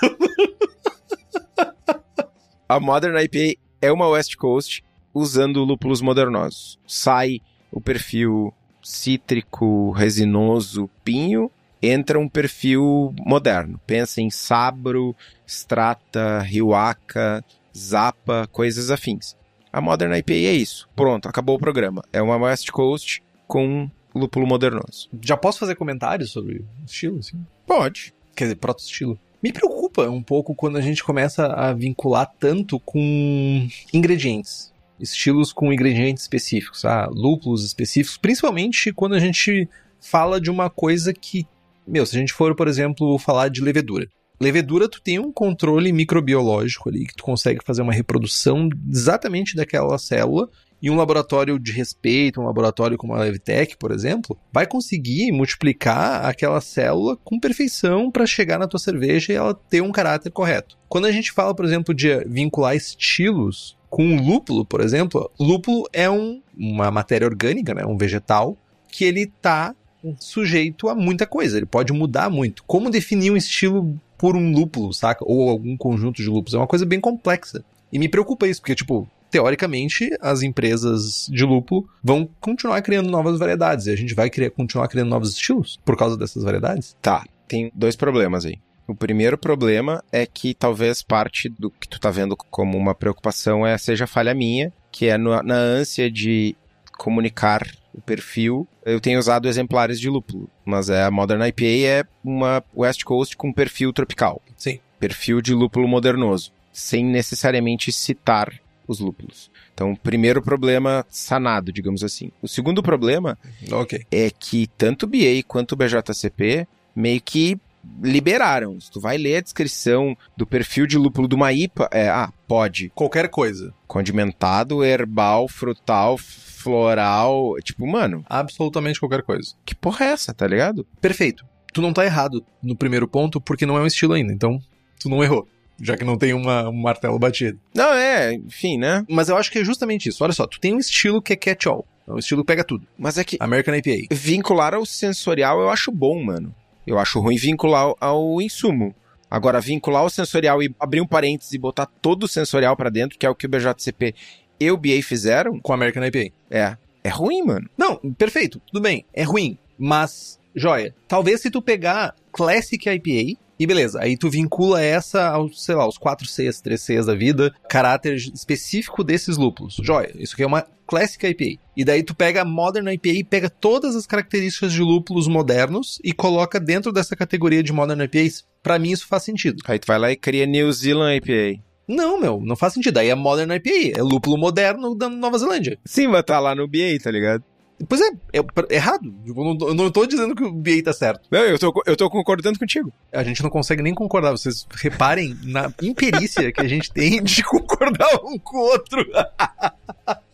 [2.69, 4.81] a Modern IPA é uma West Coast
[5.13, 6.79] usando lúpulos modernosos.
[6.87, 13.77] Sai o perfil cítrico, resinoso, pinho, entra um perfil moderno.
[13.85, 15.13] Pensa em Sabro,
[15.45, 17.43] Strata, Riwaka,
[17.77, 19.35] Zapa, coisas afins.
[19.75, 20.87] A Modern IPA é isso.
[20.95, 22.01] Pronto, acabou o programa.
[22.13, 25.09] É uma West Coast com lúpulo modernoso.
[25.21, 27.45] Já posso fazer comentários sobre o estilo, assim?
[27.67, 28.13] Pode.
[28.33, 29.19] Quer dizer, proto-estilo.
[29.43, 34.73] Me preocupa um pouco quando a gente começa a vincular tanto com ingredientes.
[34.97, 39.67] Estilos com ingredientes específicos, ah, lúpulos específicos, principalmente quando a gente
[39.99, 41.45] fala de uma coisa que,
[41.85, 44.07] meu, se a gente for, por exemplo, falar de levedura.
[44.39, 49.97] Levedura, tu tem um controle microbiológico ali, que tu consegue fazer uma reprodução exatamente daquela
[49.97, 50.49] célula
[50.81, 56.25] e um laboratório de respeito, um laboratório como a Levitec, por exemplo, vai conseguir multiplicar
[56.25, 60.77] aquela célula com perfeição para chegar na tua cerveja e ela ter um caráter correto.
[60.87, 66.09] Quando a gente fala, por exemplo, de vincular estilos com lúpulo, por exemplo, lúpulo é
[66.09, 69.73] um, uma matéria orgânica, né, um vegetal, que ele está
[70.19, 72.63] sujeito a muita coisa, ele pode mudar muito.
[72.67, 75.23] Como definir um estilo por um lúpulo, saca?
[75.27, 76.53] Ou algum conjunto de lúpulos?
[76.53, 77.63] É uma coisa bem complexa.
[77.91, 83.37] E me preocupa isso, porque, tipo, teoricamente, as empresas de lúpulo vão continuar criando novas
[83.37, 83.87] variedades.
[83.87, 86.95] E a gente vai criar, continuar criando novos estilos por causa dessas variedades?
[87.01, 88.57] Tá, tem dois problemas aí.
[88.87, 93.65] O primeiro problema é que talvez parte do que tu tá vendo como uma preocupação
[93.65, 96.55] é seja falha minha, que é no- na ânsia de
[96.97, 97.61] comunicar
[97.95, 102.63] o perfil, eu tenho usado exemplares de lúpulo, mas é, a Modern IPA é uma
[102.75, 104.41] West Coast com perfil tropical.
[104.57, 104.79] Sim.
[104.99, 108.53] Perfil de lúpulo modernoso, sem necessariamente citar
[108.87, 109.49] os lúpulos.
[109.73, 112.31] Então, primeiro problema sanado, digamos assim.
[112.41, 113.37] O segundo problema
[113.71, 114.05] Ok.
[114.11, 117.57] é que tanto o BA quanto o BJCP meio que
[118.01, 118.79] liberaram.
[118.79, 122.31] Se tu vai ler a descrição do perfil de lúpulo de uma IPA, é, ah,
[122.47, 122.89] pode.
[122.95, 123.73] Qualquer coisa.
[123.87, 126.17] Condimentado, herbal, frutal,
[126.65, 127.53] floral.
[127.63, 129.53] Tipo, mano, Absolutamente qualquer coisa.
[129.65, 130.85] que porra é essa, tá ligado?
[130.99, 131.45] Perfeito.
[131.73, 134.33] Tu não tá errado no primeiro ponto, porque não é um estilo ainda.
[134.33, 134.59] Então,
[134.99, 135.47] tu não errou.
[135.81, 137.59] Já que não tem uma, um martelo batido.
[137.73, 139.03] Não, é, enfim, né?
[139.09, 140.23] Mas eu acho que é justamente isso.
[140.23, 141.85] Olha só, tu tem um estilo que é catch-all.
[142.07, 142.87] É um estilo que pega tudo.
[142.97, 144.07] Mas é que American IPA.
[144.15, 146.55] vincular ao sensorial eu acho bom, mano.
[146.87, 148.95] Eu acho ruim vincular ao- insumo.
[149.29, 153.17] Agora, vincular o sensorial e abrir um parênteses e botar todo o sensorial pra dentro,
[153.19, 154.13] que é o que o BJCP
[154.59, 156.33] e o BA fizeram, Com American IPA.
[156.49, 157.69] é, é ruim, mano.
[157.77, 163.65] Não, perfeito, tudo bem, é ruim, mas, joia, talvez se tu pegar Classic IPA, e
[163.65, 169.03] beleza, aí tu vincula essa aos, sei lá, aos 4Cs, 3Cs da vida, caráter específico
[169.03, 171.59] desses lúpulos, joia, isso aqui é uma Classic IPA.
[171.75, 175.99] E daí tu pega a Modern IPA e pega todas as características de lúpulos modernos
[176.03, 178.45] e coloca dentro dessa categoria de Modern IPAs.
[178.61, 179.63] Pra mim isso faz sentido.
[179.67, 181.61] Aí tu vai lá e cria New Zealand IPA.
[181.87, 182.97] Não, meu, não faz sentido.
[182.97, 185.77] Aí é Modern IPA, é lúpulo moderno da Nova Zelândia.
[185.85, 187.43] Sim, mas tá lá no BA, tá ligado?
[187.89, 189.13] Pois é, é pr- errado.
[189.25, 191.27] Tipo, Eu não, eu não tô dizendo que o BA tá certo.
[191.29, 192.91] Não, eu tô, eu tô concordando contigo.
[193.11, 194.31] A gente não consegue nem concordar.
[194.31, 199.05] Vocês reparem na imperícia que a gente tem de concordar um com o outro.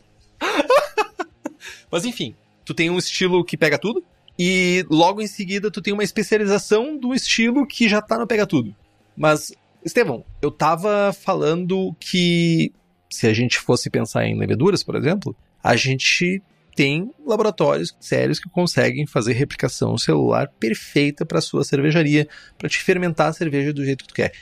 [1.91, 4.03] Mas enfim, tu tem um estilo que pega tudo.
[4.39, 8.47] E logo em seguida tu tem uma especialização do estilo que já tá no pega
[8.47, 8.73] tudo.
[9.15, 9.51] Mas,
[9.83, 12.71] Estevão, eu tava falando que
[13.09, 16.41] se a gente fosse pensar em leveduras, por exemplo, a gente
[16.75, 23.27] tem laboratórios sérios que conseguem fazer replicação celular perfeita para sua cervejaria, para te fermentar
[23.27, 24.33] a cerveja do jeito que tu quer.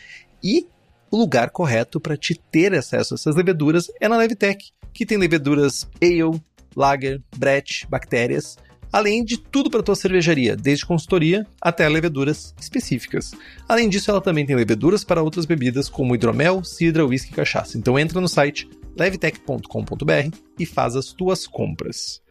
[0.43, 0.67] E
[1.09, 5.17] o lugar correto para te ter acesso a essas leveduras é na Levitec, que tem
[5.17, 6.39] leveduras ale,
[6.75, 8.57] lager, brett, bactérias,
[8.91, 13.33] além de tudo para tua cervejaria, desde consultoria até leveduras específicas.
[13.67, 17.77] Além disso, ela também tem leveduras para outras bebidas como hidromel, cidra, whisky e cachaça.
[17.77, 22.21] Então entra no site levtech.com.br e faz as tuas compras.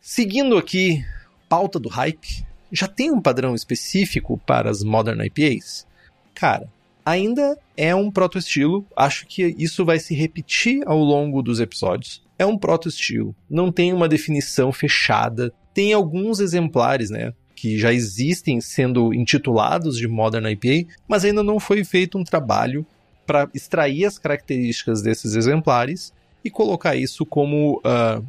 [0.00, 1.04] Seguindo aqui,
[1.48, 5.86] pauta do hype, já tem um padrão específico para as Modern IPAs?
[6.34, 6.68] Cara,
[7.06, 12.20] ainda é um proto-estilo, acho que isso vai se repetir ao longo dos episódios.
[12.36, 18.60] É um proto-estilo, não tem uma definição fechada, tem alguns exemplares, né, que já existem
[18.60, 22.84] sendo intitulados de Modern IPA, mas ainda não foi feito um trabalho
[23.24, 26.12] para extrair as características desses exemplares
[26.44, 28.20] e colocar isso como, ah,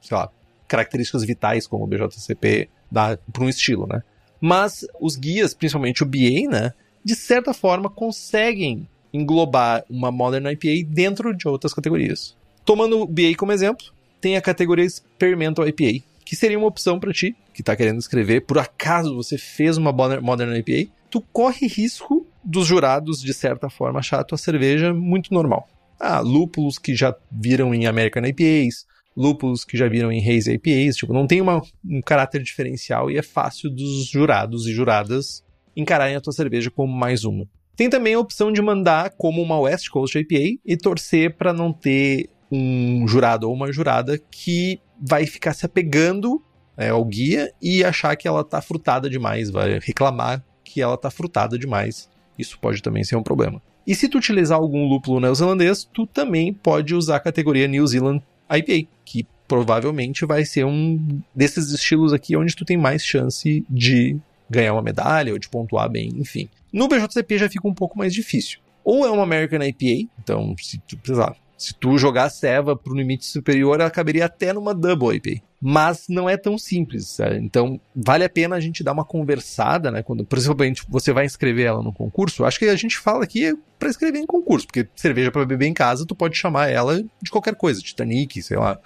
[0.00, 0.30] sei lá,
[0.68, 4.02] características vitais, como o BJCP dá para um estilo, né?
[4.40, 6.72] Mas os guias, principalmente o BA, né,
[7.06, 12.36] de certa forma conseguem englobar uma Modern IPA dentro de outras categorias.
[12.64, 13.86] Tomando o BA como exemplo,
[14.20, 18.40] tem a categoria Experimental IPA, que seria uma opção para ti, que está querendo escrever,
[18.40, 24.00] por acaso você fez uma Modern, IPA, tu corre risco dos jurados, de certa forma,
[24.00, 25.68] achar a tua cerveja muito normal.
[26.00, 28.84] Ah, lúpulos que já viram em American IPAs,
[29.16, 33.16] lúpulos que já viram em Haze IPAs, tipo, não tem uma, um caráter diferencial e
[33.16, 35.45] é fácil dos jurados e juradas
[35.76, 37.46] encararem a tua cerveja como mais uma.
[37.76, 41.72] Tem também a opção de mandar como uma West Coast IPA e torcer para não
[41.72, 46.42] ter um jurado ou uma jurada que vai ficar se apegando
[46.76, 51.10] é, ao guia e achar que ela tá frutada demais, vai reclamar que ela tá
[51.10, 52.08] frutada demais.
[52.38, 53.62] Isso pode também ser um problema.
[53.86, 58.22] E se tu utilizar algum lúpulo neozelandês, tu também pode usar a categoria New Zealand
[58.50, 64.16] IPA, que provavelmente vai ser um desses estilos aqui onde tu tem mais chance de
[64.48, 66.48] ganhar uma medalha ou de pontuar bem, enfim.
[66.72, 68.60] No BJCP já fica um pouco mais difícil.
[68.84, 72.76] Ou é uma American IPA, então se tu, sei lá, se tu jogar a ceva
[72.76, 75.42] pro limite superior, ela caberia até numa Double IPA.
[75.60, 77.38] Mas não é tão simples, sabe?
[77.38, 80.02] então vale a pena a gente dar uma conversada, né?
[80.02, 82.44] Quando, principalmente, você vai inscrever ela no concurso.
[82.44, 85.66] Acho que a gente fala aqui é pra escrever em concurso, porque cerveja para beber
[85.66, 88.78] em casa, tu pode chamar ela de qualquer coisa, Titanic, sei lá,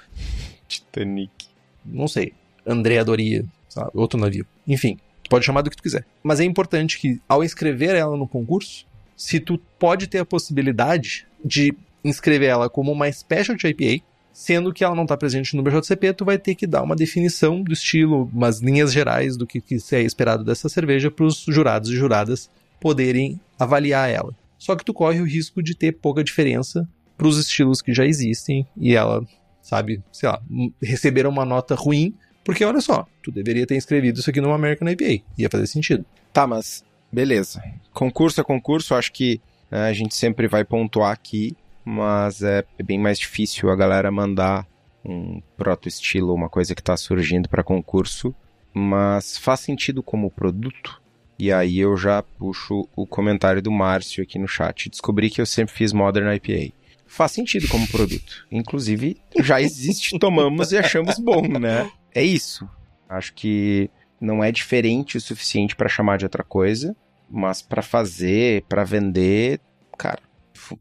[0.68, 1.49] Titanic.
[1.85, 2.33] não sei,
[2.64, 3.90] Andrea Doria, sabe?
[3.94, 4.46] outro navio.
[4.66, 4.96] Enfim,
[5.31, 6.05] pode chamar do que tu quiser.
[6.23, 8.85] Mas é importante que, ao inscrever ela no concurso,
[9.16, 11.73] se tu pode ter a possibilidade de
[12.05, 16.25] inscrever ela como uma Specialty IPA, sendo que ela não está presente no BJCP, tu
[16.25, 20.03] vai ter que dar uma definição do estilo, umas linhas gerais do que, que é
[20.03, 24.35] esperado dessa cerveja para os jurados e juradas poderem avaliar ela.
[24.59, 28.66] Só que tu corre o risco de ter pouca diferença pros estilos que já existem
[28.77, 29.23] e ela,
[29.62, 34.20] sabe, sei lá, m- receberam uma nota ruim, porque olha só, tu deveria ter escrevido
[34.20, 35.24] isso aqui numa American IPA.
[35.38, 36.05] Ia fazer sentido.
[36.33, 37.62] Tá, mas beleza.
[37.92, 42.98] Concurso é concurso, acho que né, a gente sempre vai pontuar aqui, mas é bem
[42.98, 44.66] mais difícil a galera mandar
[45.05, 48.35] um proto-estilo, uma coisa que tá surgindo para concurso,
[48.72, 51.00] mas faz sentido como produto.
[51.38, 54.90] E aí eu já puxo o comentário do Márcio aqui no chat.
[54.90, 56.74] Descobri que eu sempre fiz Modern IPA.
[57.07, 58.46] Faz sentido como produto.
[58.53, 61.90] Inclusive, já existe, tomamos e achamos bom, né?
[62.14, 62.68] É isso.
[63.09, 66.94] Acho que não é diferente o suficiente para chamar de outra coisa,
[67.29, 69.61] mas para fazer, para vender,
[69.96, 70.20] cara,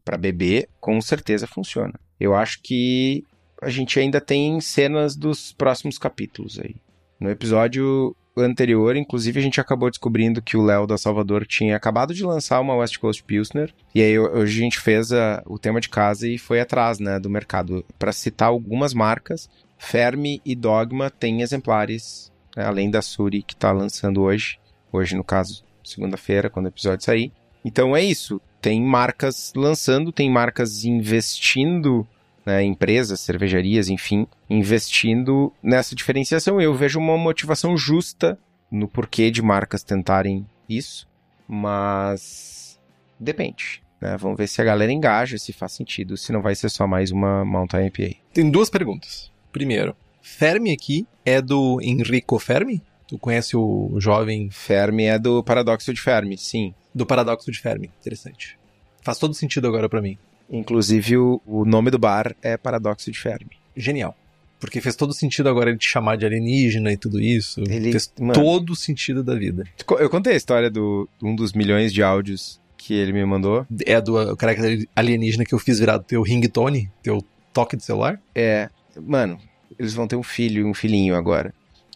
[0.04, 1.98] para beber, com certeza funciona.
[2.18, 3.24] Eu acho que
[3.62, 6.76] a gente ainda tem cenas dos próximos capítulos aí.
[7.18, 12.14] No episódio anterior, inclusive, a gente acabou descobrindo que o Léo da Salvador tinha acabado
[12.14, 13.72] de lançar uma West Coast Pilsner.
[13.94, 17.18] E aí hoje a gente fez a- o tema de casa e foi atrás, né,
[17.18, 17.84] do mercado.
[17.98, 19.48] Para citar algumas marcas,
[19.78, 24.58] Fermi e Dogma têm exemplares, né, além da Suri que tá lançando hoje.
[24.92, 27.32] Hoje, no caso, segunda-feira, quando o episódio sair.
[27.64, 28.40] Então é isso.
[28.60, 32.06] Tem marcas lançando, tem marcas investindo
[32.50, 36.60] né, empresas, cervejarias, enfim, investindo nessa diferenciação.
[36.60, 38.36] Eu vejo uma motivação justa
[38.70, 41.08] no porquê de marcas tentarem isso,
[41.46, 42.78] mas
[43.18, 43.82] depende.
[44.00, 44.16] Né?
[44.16, 47.12] Vamos ver se a galera engaja, se faz sentido, se não vai ser só mais
[47.12, 48.16] uma Mountain IPA.
[48.32, 49.30] Tem duas perguntas.
[49.52, 52.82] Primeiro, Fermi aqui é do Enrico Fermi?
[53.06, 56.74] Tu conhece o jovem Fermi é do Paradoxo de Fermi, sim.
[56.94, 57.90] do paradoxo de Fermi?
[58.00, 58.58] Interessante.
[59.02, 60.16] Faz todo sentido agora pra mim.
[60.50, 63.50] Inclusive o, o nome do bar é Paradoxo de Fermi.
[63.76, 64.16] Genial.
[64.58, 67.62] Porque fez todo sentido agora ele te chamar de alienígena e tudo isso.
[67.68, 68.34] Ele- fez mano.
[68.34, 69.64] todo o sentido da vida.
[69.98, 73.66] Eu contei a história do um dos milhões de áudios que ele me mandou.
[73.86, 78.20] É do caráter alienígena que eu fiz virar teu ringtone, teu toque de celular?
[78.34, 78.68] É,
[79.00, 79.38] mano,
[79.78, 81.54] eles vão ter um filho, um filhinho agora.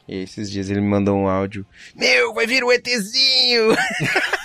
[0.08, 1.66] E esses dias ele me mandou um áudio.
[1.96, 3.74] Meu, vai vir o ETzinho!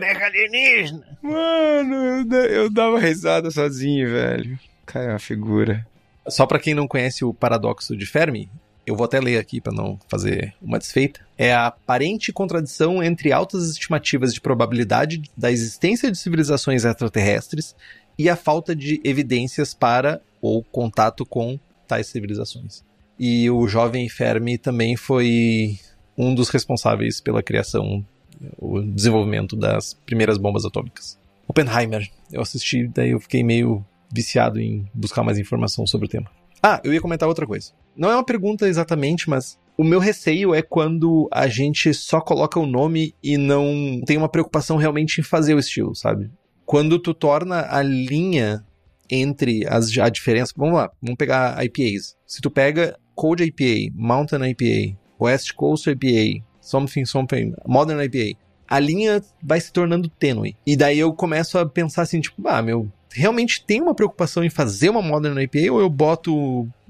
[0.00, 1.18] Careca alienígena!
[1.22, 4.58] Mano, eu, da- eu dava risada sozinho, velho.
[4.86, 5.86] Cara, é uma figura.
[6.28, 8.48] Só pra quem não conhece o paradoxo de Fermi,
[8.86, 11.20] eu vou até ler aqui pra não fazer uma desfeita.
[11.36, 17.74] É a aparente contradição entre altas estimativas de probabilidade da existência de civilizações extraterrestres
[18.18, 22.82] e a falta de evidências para ou contato com tais civilizações.
[23.18, 25.78] E o jovem Fermi também foi
[26.16, 28.04] um dos responsáveis pela criação,
[28.58, 31.18] o desenvolvimento das primeiras bombas atômicas.
[31.46, 36.30] Oppenheimer, eu assisti, daí eu fiquei meio viciado em buscar mais informação sobre o tema.
[36.62, 37.72] Ah, eu ia comentar outra coisa.
[37.96, 42.60] Não é uma pergunta exatamente, mas o meu receio é quando a gente só coloca
[42.60, 46.30] o nome e não tem uma preocupação realmente em fazer o estilo, sabe?
[46.64, 48.64] Quando tu torna a linha
[49.12, 50.54] entre as, a diferença.
[50.56, 52.16] Vamos lá, vamos pegar IPAs.
[52.26, 58.78] Se tu pega Cold IPA, Mountain IPA, West Coast IPA, Something Something, Modern IPA, a
[58.78, 60.56] linha vai se tornando tênue.
[60.66, 64.48] E daí eu começo a pensar assim, tipo, ah, meu, realmente tem uma preocupação em
[64.48, 66.34] fazer uma Modern IPA ou eu boto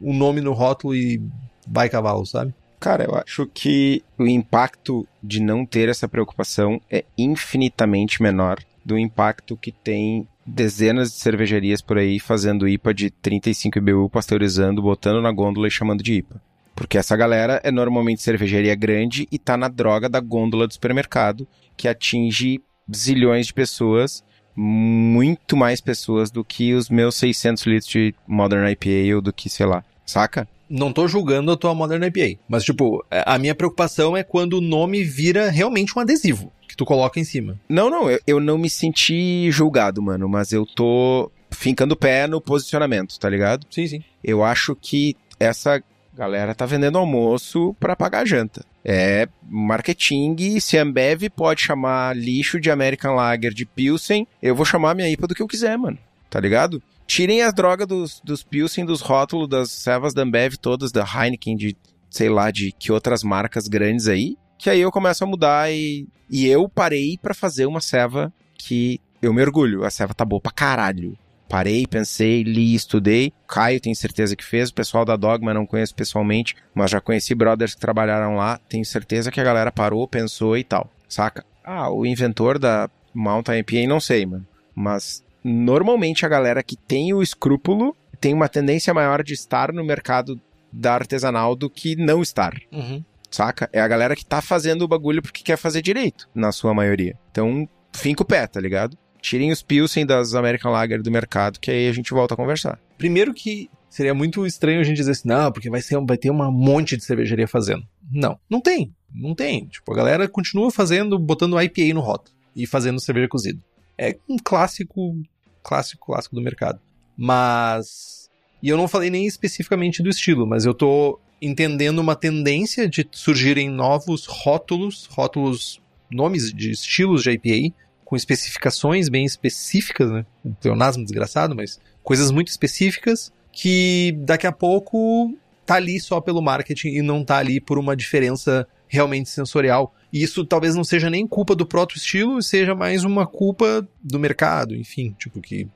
[0.01, 1.21] o nome no rótulo e
[1.67, 2.55] vai cavalo, sabe?
[2.79, 8.99] Cara, eu acho que o impacto de não ter essa preocupação é infinitamente menor do
[8.99, 15.23] impacto que tem dezenas de cervejarias por aí fazendo IPA de 35 IBU, pasteurizando, botando
[15.23, 16.41] na gôndola e chamando de IPA.
[16.83, 21.47] Porque essa galera é normalmente cervejaria grande e tá na droga da gôndola do supermercado,
[21.77, 22.61] que atinge
[22.92, 24.25] zilhões de pessoas,
[24.57, 29.49] muito mais pessoas do que os meus 600 litros de Modern IPA ou do que,
[29.49, 30.49] sei lá, saca?
[30.68, 34.61] Não tô julgando a tua Modern IPA, mas tipo, a minha preocupação é quando o
[34.61, 37.61] nome vira realmente um adesivo que tu coloca em cima.
[37.68, 42.27] Não, não, eu, eu não me senti julgado, mano, mas eu tô fincando o pé
[42.27, 43.64] no posicionamento, tá ligado?
[43.71, 44.03] Sim, sim.
[44.25, 45.81] Eu acho que essa
[46.14, 48.64] galera tá vendendo almoço pra pagar janta.
[48.85, 54.64] É marketing, se a Ambev pode chamar lixo de American Lager de Pilsen, eu vou
[54.64, 55.98] chamar minha IPA do que eu quiser, mano.
[56.29, 56.83] Tá ligado?
[57.07, 61.57] Tirem as drogas dos, dos Pilsen, dos rótulos, das servas da Ambev todas, da Heineken,
[61.57, 61.77] de
[62.11, 66.07] sei lá, de que outras marcas grandes aí, que aí eu começo a mudar e,
[66.31, 69.85] e eu parei pra fazer uma ceva que eu me orgulho.
[69.85, 71.16] A ceva tá boa pra caralho.
[71.53, 73.31] Parei, pensei, li, estudei.
[73.47, 74.71] Caio tenho certeza que fez.
[74.71, 78.59] O pessoal da Dogma não conheço pessoalmente, mas já conheci brothers que trabalharam lá.
[78.71, 80.91] Tenho certeza que a galera parou, pensou e tal.
[81.07, 81.45] Saca?
[81.62, 84.47] Ah, o inventor da Mountain IPA, não sei, mano.
[84.75, 89.85] Mas normalmente a galera que tem o escrúpulo tem uma tendência maior de estar no
[89.85, 90.41] mercado
[90.73, 93.05] da artesanal do que não estar Uhum.
[93.31, 93.69] saca?
[93.75, 97.15] É a galera que tá fazendo o bagulho porque quer fazer direito, na sua maioria.
[97.31, 98.97] Então, finca o pé, tá ligado?
[99.23, 102.79] Tirem os Pilsen das American Lager do mercado, que aí a gente volta a conversar.
[102.99, 106.31] Primeiro que seria muito estranho a gente dizer assim, não, porque vai, ser, vai ter
[106.31, 107.87] um monte de cervejaria fazendo.
[108.11, 108.93] Não, não tem.
[109.15, 109.67] Não tem.
[109.67, 113.61] Tipo, a galera continua fazendo, botando IPA no rótulo e fazendo cerveja cozida.
[113.97, 115.23] É um clássico,
[115.63, 116.81] clássico, clássico do mercado.
[117.17, 118.29] Mas.
[118.63, 123.07] E eu não falei nem especificamente do estilo, mas eu tô entendendo uma tendência de
[123.11, 127.75] surgirem novos rótulos, rótulos, nomes de estilos de IPA,
[128.12, 130.27] com especificações bem específicas, né?
[130.44, 136.42] Um pleonasmo desgraçado, mas coisas muito específicas que daqui a pouco tá ali só pelo
[136.42, 139.94] marketing e não tá ali por uma diferença realmente sensorial.
[140.12, 144.18] E isso talvez não seja nem culpa do próprio estilo, seja mais uma culpa do
[144.18, 145.66] mercado, enfim, tipo, que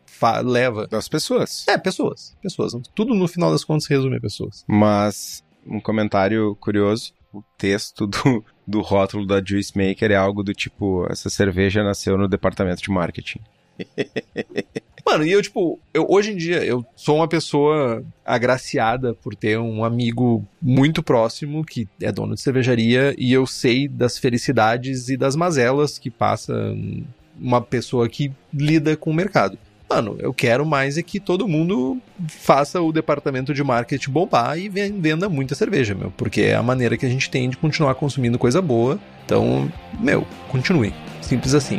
[0.45, 0.87] leva.
[0.87, 1.67] Das pessoas.
[1.67, 2.37] É, pessoas.
[2.43, 2.75] Pessoas.
[2.95, 4.63] Tudo no final das contas resume a pessoas.
[4.69, 10.55] Mas, um comentário curioso: o texto do, do rótulo da Juice Maker é algo do
[10.55, 13.41] tipo: essa cerveja nasceu no departamento de marketing.
[15.05, 19.59] Mano, e eu, tipo, eu, hoje em dia, eu sou uma pessoa agraciada por ter
[19.59, 25.17] um amigo muito próximo que é dono de cervejaria e eu sei das felicidades e
[25.17, 26.75] das mazelas que passa
[27.39, 29.59] uma pessoa que lida com o mercado.
[29.89, 34.69] Mano, eu quero mais é que todo mundo faça o departamento de marketing bombar e
[34.69, 36.11] venda muita cerveja, meu.
[36.11, 38.99] Porque é a maneira que a gente tem de continuar consumindo coisa boa.
[39.25, 39.71] Então,
[40.01, 40.93] meu, continue.
[41.23, 41.79] Simples assim.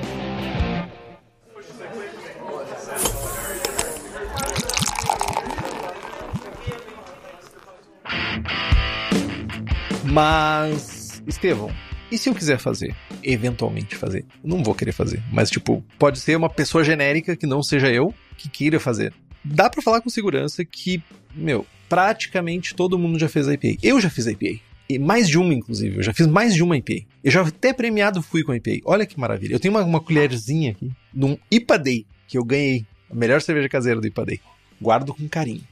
[10.06, 11.70] Mas, Estevão,
[12.10, 12.96] e se eu quiser fazer?
[13.30, 14.26] Eventualmente fazer.
[14.42, 15.22] Não vou querer fazer.
[15.32, 19.14] Mas, tipo, pode ser uma pessoa genérica que não seja eu que queira fazer.
[19.44, 21.04] Dá para falar com segurança que,
[21.36, 23.80] meu, praticamente todo mundo já fez IPA.
[23.84, 24.62] Eu já fiz IPA.
[24.90, 25.98] E mais de uma, inclusive.
[25.98, 27.06] Eu já fiz mais de uma IPA.
[27.22, 28.82] Eu já até premiado fui com IPA.
[28.86, 29.54] Olha que maravilha.
[29.54, 32.86] Eu tenho uma, uma colherzinha aqui, num IPA Day, que eu ganhei.
[33.10, 34.40] A melhor cerveja caseira do IPA Day.
[34.82, 35.64] Guardo com carinho.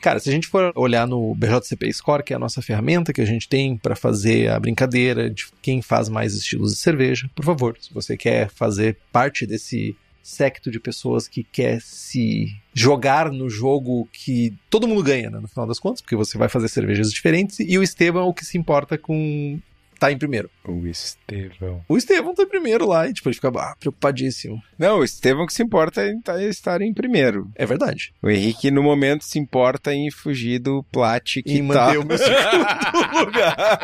[0.00, 3.20] Cara, se a gente for olhar no BJCP Score, que é a nossa ferramenta que
[3.20, 7.44] a gente tem para fazer a brincadeira de quem faz mais estilos de cerveja, por
[7.44, 13.48] favor, se você quer fazer parte desse secto de pessoas que quer se jogar no
[13.48, 17.10] jogo que todo mundo ganha, né, no final das contas, porque você vai fazer cervejas
[17.10, 19.58] diferentes e o Esteban é o que se importa com
[19.98, 20.50] tá em primeiro.
[20.64, 21.84] O Estevão.
[21.88, 24.62] O Estevão tá em primeiro lá, e tipo, ele fica ah, preocupadíssimo.
[24.78, 27.50] Não, o Estevão que se importa em tá, estar em primeiro.
[27.54, 28.12] É verdade.
[28.22, 31.62] O Henrique, no momento, se importa em fugir do Plat que e tá...
[31.64, 33.80] manter o meu segundo lugar.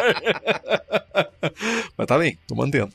[1.96, 2.92] Mas tá bem, tô mantendo.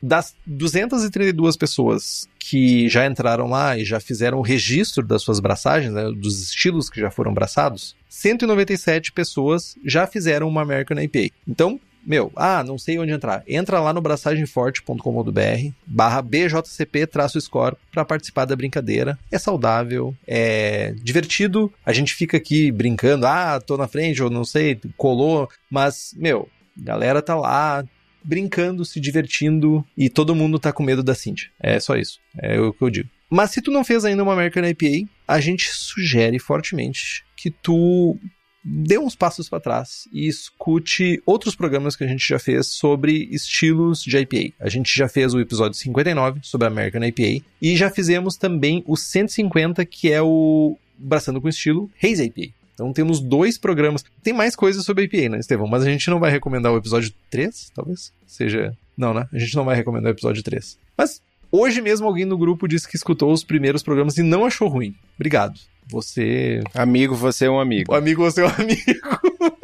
[0.00, 5.92] Das 232 pessoas que já entraram lá e já fizeram o registro das suas braçagens,
[5.92, 11.34] né, dos estilos que já foram braçados, 197 pessoas já fizeram uma American IPA.
[11.46, 13.42] Então, meu, ah, não sei onde entrar.
[13.46, 19.18] Entra lá no braçagemforte.com.br barra BJCP-score para participar da brincadeira.
[19.30, 21.70] É saudável, é divertido.
[21.84, 25.50] A gente fica aqui brincando, ah, tô na frente, ou não sei, colou.
[25.70, 27.84] Mas, meu, galera tá lá
[28.24, 31.50] brincando, se divertindo e todo mundo tá com medo da Cintia.
[31.60, 32.18] É só isso.
[32.38, 33.10] É o que eu digo.
[33.30, 38.18] Mas se tu não fez ainda uma American IPA, a gente sugere fortemente que tu
[38.64, 43.28] dê uns passos para trás e escute outros programas que a gente já fez sobre
[43.30, 44.54] estilos de IPA.
[44.60, 48.82] A gente já fez o episódio 59 sobre a American IPA e já fizemos também
[48.86, 52.52] o 150, que é o Braçando com Estilo Haze IPA.
[52.74, 54.04] Então temos dois programas.
[54.22, 55.66] Tem mais coisas sobre IPA, né, Estevão?
[55.66, 58.12] Mas a gente não vai recomendar o episódio 3, talvez?
[58.26, 58.76] Seja.
[58.96, 59.28] Não, né?
[59.32, 60.78] A gente não vai recomendar o episódio 3.
[60.96, 64.68] Mas hoje mesmo alguém no grupo disse que escutou os primeiros programas e não achou
[64.68, 64.94] ruim.
[65.16, 65.58] Obrigado.
[65.90, 66.60] Você.
[66.74, 67.92] Amigo, você é um amigo.
[67.92, 68.82] O amigo, você é um amigo.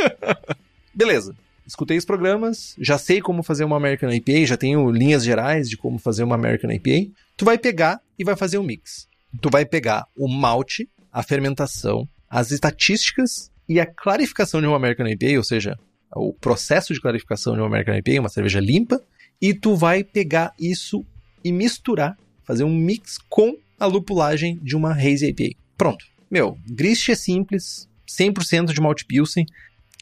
[0.94, 1.34] Beleza.
[1.66, 5.78] Escutei os programas, já sei como fazer uma American IPA, já tenho linhas gerais de
[5.78, 7.10] como fazer uma American IPA.
[7.37, 9.08] Tu vai pegar e vai fazer um mix.
[9.40, 15.08] Tu vai pegar o malte, a fermentação, as estatísticas e a clarificação de uma American
[15.08, 15.78] IPA, ou seja,
[16.14, 19.00] o processo de clarificação de uma American IPA, uma cerveja limpa,
[19.40, 21.04] e tu vai pegar isso
[21.42, 25.56] e misturar, fazer um mix com a lupulagem de uma Hazy IPA.
[25.77, 26.04] Pronto.
[26.35, 29.46] Meu, Grist é simples, 100% de malte pilsen.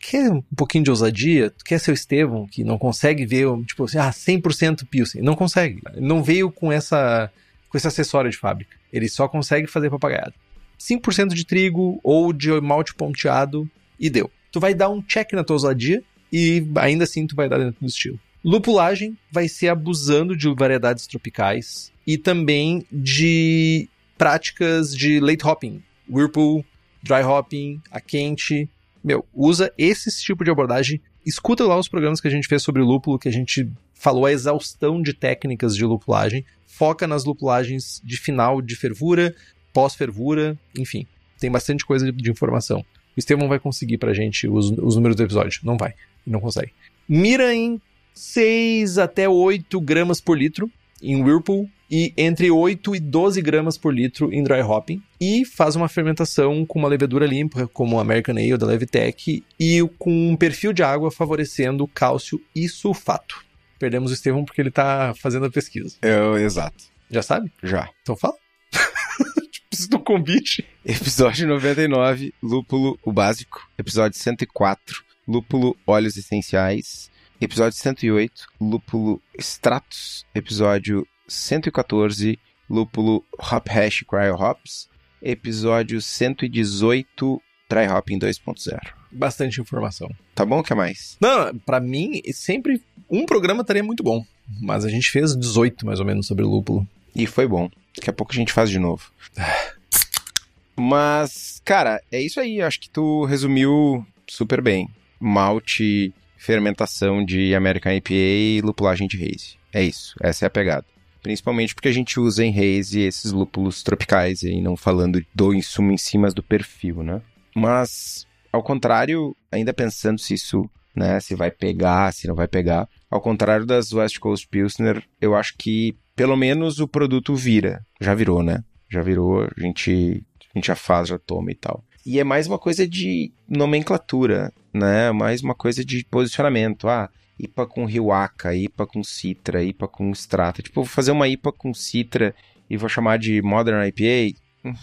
[0.00, 1.52] Quer um pouquinho de ousadia?
[1.62, 5.20] Quer ser o Estevão, que não consegue ver, tipo assim, ah, 100% pilsen.
[5.20, 5.82] Não consegue.
[5.96, 7.30] Não veio com essa
[7.68, 8.74] com esse acessório de fábrica.
[8.90, 10.32] Ele só consegue fazer papagaiada.
[10.80, 13.70] 5% de trigo ou de malte ponteado
[14.00, 14.30] e deu.
[14.50, 16.02] Tu vai dar um check na tua ousadia
[16.32, 18.18] e ainda assim tu vai dar dentro do estilo.
[18.42, 26.64] Lupulagem vai ser abusando de variedades tropicais e também de práticas de late hopping, Whirlpool,
[27.02, 28.68] dry hopping, a quente.
[29.02, 31.00] Meu, usa esse tipo de abordagem.
[31.24, 34.32] Escuta lá os programas que a gente fez sobre lúpulo, que a gente falou a
[34.32, 36.44] exaustão de técnicas de lupulagem.
[36.66, 39.34] foca nas lupulagens de final de fervura,
[39.72, 41.06] pós-fervura, enfim.
[41.38, 42.80] Tem bastante coisa de, informação.
[42.80, 45.60] O Estevão vai conseguir pra gente os, os números do episódio.
[45.64, 45.94] Não vai.
[46.26, 46.72] Não consegue.
[47.08, 47.80] Mira em
[48.14, 50.70] 6 até 8 gramas por litro
[51.02, 55.76] em Whirlpool e entre 8 e 12 gramas por litro em dry hopping e faz
[55.76, 60.34] uma fermentação com uma levedura limpa, como o American Ale da Levitec e com um
[60.34, 63.44] perfil de água favorecendo cálcio e sulfato.
[63.78, 65.96] Perdemos o Estevão porque ele tá fazendo a pesquisa.
[66.00, 66.84] Eu, exato.
[67.10, 67.52] Já sabe?
[67.62, 67.90] Já.
[68.00, 68.36] Então fala.
[69.68, 70.64] Preciso do convite.
[70.86, 73.68] Episódio 99, Lúpulo, o básico.
[73.76, 77.10] Episódio 104, Lúpulo, óleos essenciais.
[77.38, 80.24] Episódio 108, Lúpulo, extratos.
[80.34, 84.88] Episódio 114, Lúpulo, hop hash, cryo hops.
[85.20, 88.78] Episódio 118, dry hopping 2.0.
[89.10, 90.10] Bastante informação.
[90.34, 90.60] Tá bom?
[90.60, 91.16] O que mais?
[91.20, 94.24] Não, pra mim, sempre um programa estaria muito bom.
[94.60, 96.86] Mas a gente fez 18 mais ou menos sobre lúpulo.
[97.14, 97.70] E foi bom.
[97.94, 99.12] Daqui a pouco a gente faz de novo.
[100.74, 102.62] Mas, cara, é isso aí.
[102.62, 104.88] Acho que tu resumiu super bem.
[105.20, 109.56] Malte, fermentação de American IPA e lupulagem de haze.
[109.72, 110.14] É isso.
[110.20, 110.86] Essa é a pegada.
[111.22, 115.92] Principalmente porque a gente usa em haze esses lúpulos tropicais e não falando do insumo
[115.92, 117.22] em cima do perfil, né?
[117.54, 122.88] Mas, ao contrário, ainda pensando se isso, né, se vai pegar, se não vai pegar,
[123.10, 127.84] ao contrário das West Coast Pilsner, eu acho que pelo menos o produto vira.
[128.00, 128.64] Já virou, né?
[128.90, 131.84] Já virou, a gente, a gente já faz, já toma e tal.
[132.04, 135.12] E é mais uma coisa de nomenclatura, né?
[135.12, 136.88] Mais uma coisa de posicionamento.
[136.88, 137.08] Ah,
[137.38, 140.62] IPA com Riwaka, IPA com Citra, IPA com Strata.
[140.62, 142.34] Tipo, vou fazer uma IPA com Citra
[142.68, 144.38] e vou chamar de Modern IPA.
[144.64, 144.74] Hum,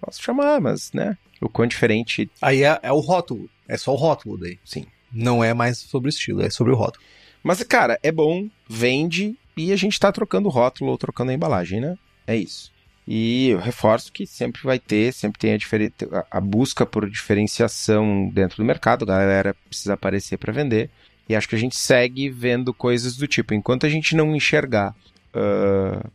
[0.00, 1.16] posso chamar, mas, né?
[1.40, 2.30] O quão diferente.
[2.40, 3.48] Aí é, é o rótulo.
[3.66, 4.58] É só o rótulo daí.
[4.64, 4.86] Sim.
[5.12, 7.04] Não é mais sobre o estilo, é sobre o rótulo.
[7.42, 11.34] Mas, cara, é bom, vende e a gente tá trocando o rótulo ou trocando a
[11.34, 11.98] embalagem, né?
[12.26, 12.72] É isso.
[13.06, 15.90] E eu reforço que sempre vai ter, sempre tem a, diferen...
[16.30, 20.88] a busca por diferenciação dentro do mercado, a galera precisa aparecer para vender.
[21.28, 24.94] E acho que a gente segue vendo coisas do tipo, enquanto a gente não enxergar
[25.34, 26.10] uh,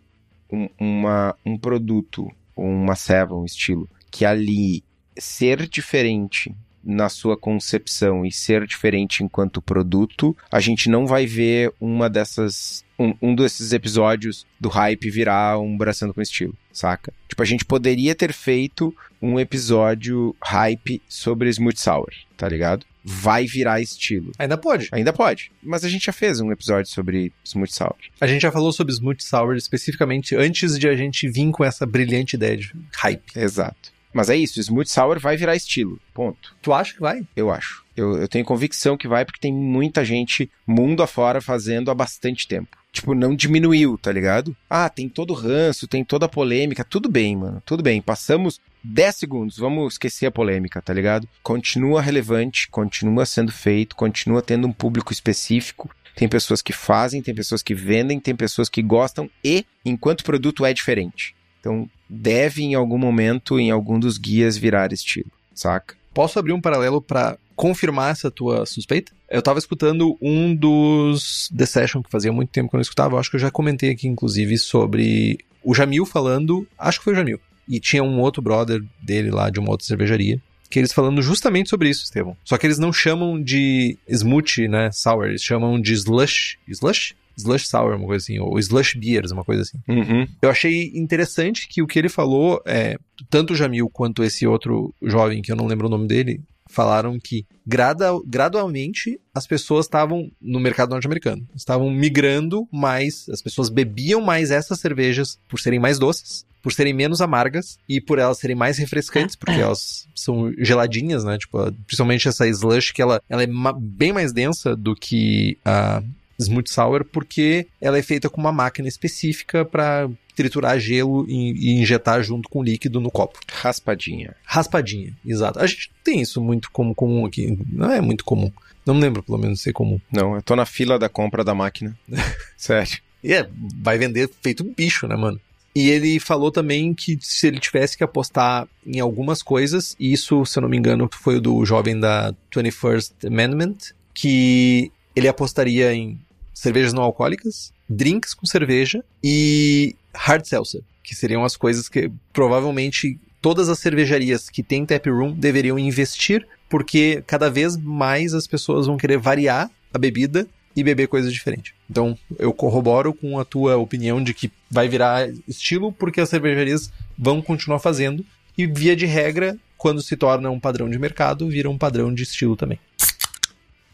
[0.51, 4.83] um, uma, um produto, uma ceva, um estilo, que ali
[5.17, 6.53] ser diferente
[6.83, 12.85] na sua concepção e ser diferente enquanto produto, a gente não vai ver uma dessas.
[12.97, 17.13] Um, um desses episódios do hype virar um braçando com estilo, saca?
[17.27, 22.85] Tipo, a gente poderia ter feito um episódio hype sobre Smooth Sour, tá ligado?
[23.09, 24.33] Vai virar estilo.
[24.37, 24.89] Ainda pode.
[24.91, 25.49] Ainda pode.
[25.63, 27.95] Mas a gente já fez um episódio sobre Smooth Sour.
[28.19, 31.85] A gente já falou sobre Smooth Sour especificamente antes de a gente vir com essa
[31.85, 33.23] brilhante ideia de hype.
[33.33, 33.95] Exato.
[34.13, 35.99] Mas é isso, Smooth Sour vai virar estilo.
[36.13, 36.55] Ponto.
[36.61, 37.21] Tu acha que vai?
[37.35, 37.85] Eu acho.
[37.95, 42.47] Eu, eu tenho convicção que vai porque tem muita gente mundo afora fazendo há bastante
[42.47, 42.75] tempo.
[42.91, 44.55] Tipo, não diminuiu, tá ligado?
[44.69, 46.83] Ah, tem todo o ranço, tem toda a polêmica.
[46.83, 47.61] Tudo bem, mano.
[47.63, 48.01] Tudo bem.
[48.01, 49.57] Passamos 10 segundos.
[49.57, 51.27] Vamos esquecer a polêmica, tá ligado?
[51.43, 55.89] Continua relevante, continua sendo feito, continua tendo um público específico.
[56.15, 60.65] Tem pessoas que fazem, tem pessoas que vendem, tem pessoas que gostam e, enquanto produto,
[60.65, 61.35] é diferente.
[61.59, 65.95] Então, deve em algum momento, em algum dos guias, virar estilo, saca?
[66.13, 69.11] Posso abrir um paralelo para confirmar essa tua suspeita?
[69.29, 73.15] Eu tava escutando um dos The Session, que fazia muito tempo que eu não escutava,
[73.15, 77.13] eu acho que eu já comentei aqui, inclusive, sobre o Jamil falando, acho que foi
[77.13, 80.93] o Jamil, e tinha um outro brother dele lá, de uma outra cervejaria, que eles
[80.93, 82.35] falando justamente sobre isso, Estevão.
[82.43, 86.57] Só que eles não chamam de smoothie, né, sour, eles chamam de slush.
[86.67, 87.15] Slush?
[87.37, 89.77] Slush Sour, uma coisa assim, ou Slush Beers, uma coisa assim.
[89.87, 90.27] Uhum.
[90.41, 92.97] Eu achei interessante que o que ele falou, é,
[93.29, 97.19] tanto o Jamil quanto esse outro jovem, que eu não lembro o nome dele, falaram
[97.19, 104.21] que grada, gradualmente as pessoas estavam no mercado norte-americano, estavam migrando mais, as pessoas bebiam
[104.21, 108.55] mais essas cervejas por serem mais doces, por serem menos amargas e por elas serem
[108.55, 111.37] mais refrescantes, porque elas são geladinhas, né?
[111.37, 113.47] Tipo, principalmente essa slush que ela, ela é
[113.79, 116.03] bem mais densa do que a
[116.39, 121.81] Smooth Sour porque ela é feita com uma máquina específica para triturar gelo e, e,
[121.81, 123.39] injetar junto com líquido no copo.
[123.51, 124.35] Raspadinha.
[124.45, 125.59] Raspadinha, exato.
[125.59, 127.57] A gente tem isso muito como comum aqui.
[127.71, 128.51] Não é muito comum.
[128.85, 129.99] Não me lembro, pelo menos, ser comum.
[130.11, 131.97] Não, eu tô na fila da compra da máquina.
[132.55, 132.99] Sério.
[133.23, 133.49] E é,
[133.81, 135.41] vai vender feito um bicho, né, mano?
[135.75, 140.45] E ele falou também que se ele tivesse que apostar em algumas coisas, e isso,
[140.45, 143.77] se eu não me engano, foi o do jovem da 21st Amendment,
[144.13, 146.19] que ele apostaria em
[146.53, 153.19] cervejas não alcoólicas, drinks com cerveja e hard seltzer, que seriam as coisas que provavelmente
[153.41, 158.87] todas as cervejarias que têm tap room deveriam investir, porque cada vez mais as pessoas
[158.87, 161.73] vão querer variar a bebida e beber coisas diferentes.
[161.89, 166.91] Então, eu corroboro com a tua opinião de que vai virar estilo porque as cervejarias
[167.17, 168.25] vão continuar fazendo
[168.57, 172.23] e via de regra, quando se torna um padrão de mercado, vira um padrão de
[172.23, 172.79] estilo também.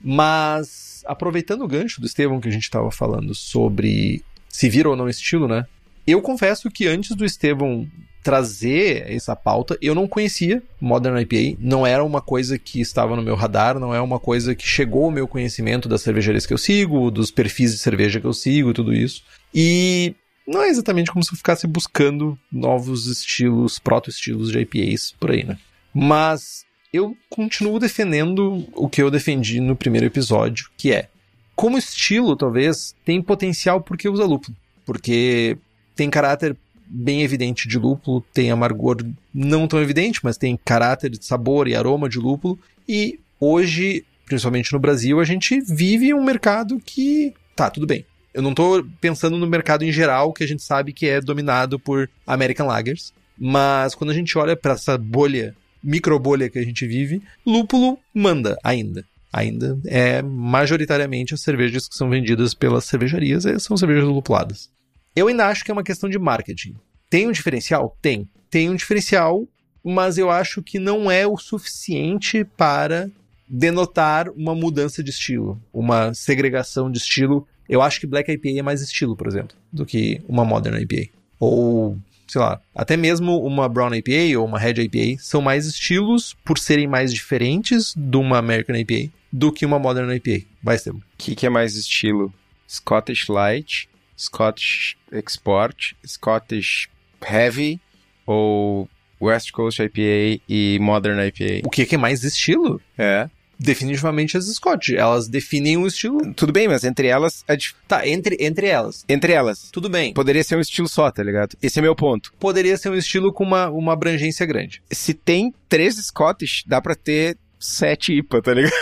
[0.01, 4.95] Mas aproveitando o gancho do Estevão que a gente estava falando sobre se vira ou
[4.95, 5.65] não estilo, né?
[6.05, 7.87] Eu confesso que antes do Estevão
[8.23, 13.21] trazer essa pauta, eu não conhecia Modern IPA, não era uma coisa que estava no
[13.21, 16.57] meu radar, não é uma coisa que chegou ao meu conhecimento das cervejarias que eu
[16.57, 19.23] sigo, dos perfis de cerveja que eu sigo, tudo isso.
[19.53, 20.15] E
[20.47, 25.43] não é exatamente como se eu ficasse buscando novos estilos, proto-estilos de IPAs por aí,
[25.43, 25.57] né?
[25.93, 31.09] Mas eu continuo defendendo o que eu defendi no primeiro episódio, que é
[31.55, 34.55] como estilo, talvez, tem potencial porque usa lúpulo.
[34.85, 35.57] Porque
[35.95, 38.97] tem caráter bem evidente de lúpulo, tem amargor
[39.33, 42.59] não tão evidente, mas tem caráter de sabor e aroma de lúpulo.
[42.87, 48.05] E hoje, principalmente no Brasil, a gente vive um mercado que tá tudo bem.
[48.33, 51.79] Eu não tô pensando no mercado em geral, que a gente sabe que é dominado
[51.79, 56.63] por American Lagers, mas quando a gente olha para essa bolha, micro bolha que a
[56.63, 63.45] gente vive, lúpulo manda ainda ainda é majoritariamente as cervejas que são vendidas pelas cervejarias
[63.57, 64.69] são cervejas lupuladas.
[65.15, 66.75] Eu ainda acho que é uma questão de marketing.
[67.09, 67.95] Tem um diferencial?
[68.01, 68.27] Tem.
[68.49, 69.47] Tem um diferencial,
[69.83, 73.09] mas eu acho que não é o suficiente para
[73.47, 77.47] denotar uma mudança de estilo, uma segregação de estilo.
[77.69, 81.11] Eu acho que Black IPA é mais estilo, por exemplo, do que uma Modern IPA.
[81.39, 81.97] Ou,
[82.27, 86.57] sei lá, até mesmo uma Brown IPA ou uma Red IPA são mais estilos por
[86.57, 90.45] serem mais diferentes de uma American IPA do que uma Modern IPA.
[90.61, 90.99] Vai, Estevam.
[90.99, 92.33] O que, que é mais estilo?
[92.67, 93.87] Scottish Light,
[94.23, 96.89] Scottish Export, Scottish
[97.21, 97.79] Heavy
[98.25, 98.89] ou
[99.21, 101.65] West Coast IPA e Modern IPA.
[101.65, 102.81] O que, que é mais estilo?
[102.97, 103.29] É.
[103.57, 104.95] Definitivamente as Scott.
[104.95, 106.33] Elas definem um estilo.
[106.33, 107.45] Tudo bem, mas entre elas.
[107.47, 107.73] É dif...
[107.87, 109.05] Tá, entre, entre elas.
[109.07, 109.69] Entre elas.
[109.71, 110.13] Tudo bem.
[110.13, 111.55] Poderia ser um estilo só, tá ligado?
[111.61, 112.33] Esse é meu ponto.
[112.39, 114.81] Poderia ser um estilo com uma, uma abrangência grande.
[114.91, 118.73] Se tem três Scottish, dá pra ter sete IPA, tá ligado?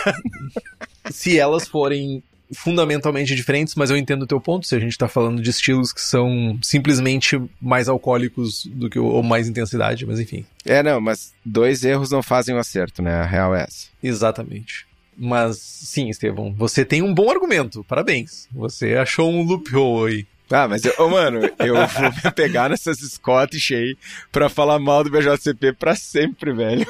[1.10, 2.22] Se elas forem
[2.54, 5.92] fundamentalmente diferentes, mas eu entendo o teu ponto, se a gente tá falando de estilos
[5.92, 10.44] que são simplesmente mais alcoólicos do que ou mais intensidade, mas enfim.
[10.64, 13.14] É, não, mas dois erros não fazem o um acerto, né?
[13.14, 13.88] A real é essa.
[14.02, 14.86] Exatamente.
[15.16, 17.84] Mas sim, Estevão, você tem um bom argumento.
[17.84, 18.48] Parabéns.
[18.52, 20.26] Você achou um loophole aí.
[20.50, 23.96] Ah, mas, eu, oh, mano, eu vou me pegar nessas Scottish aí
[24.30, 26.86] pra falar mal do BJCP pra sempre, velho.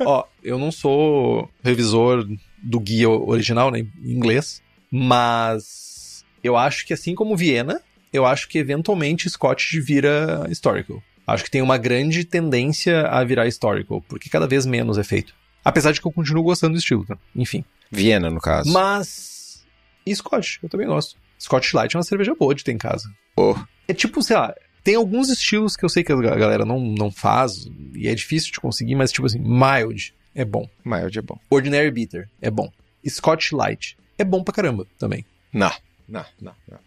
[0.00, 2.26] Ó, eu não sou revisor
[2.60, 4.60] do guia original, né, em inglês,
[4.90, 7.80] mas eu acho que assim como Viena,
[8.12, 11.02] eu acho que eventualmente Scottish vira historical.
[11.26, 15.34] Acho que tem uma grande tendência a virar historical, porque cada vez menos é feito.
[15.62, 17.18] Apesar de que eu continuo gostando do estilo, tá?
[17.36, 17.64] Enfim.
[17.90, 18.72] Viena, no caso.
[18.72, 19.66] Mas.
[20.06, 21.16] E Scotch, eu também gosto.
[21.38, 23.10] Scotch Light é uma cerveja boa de ter em casa.
[23.36, 23.54] Oh.
[23.86, 27.10] É tipo, sei lá, tem alguns estilos que eu sei que a galera não, não
[27.10, 30.68] faz e é difícil de conseguir, mas tipo assim, mild é bom.
[30.84, 31.38] Mild é bom.
[31.50, 32.72] Ordinary Bitter é bom.
[33.06, 35.24] Scotch Light é bom pra caramba também.
[35.52, 35.72] Não,
[36.08, 36.78] não, não, não.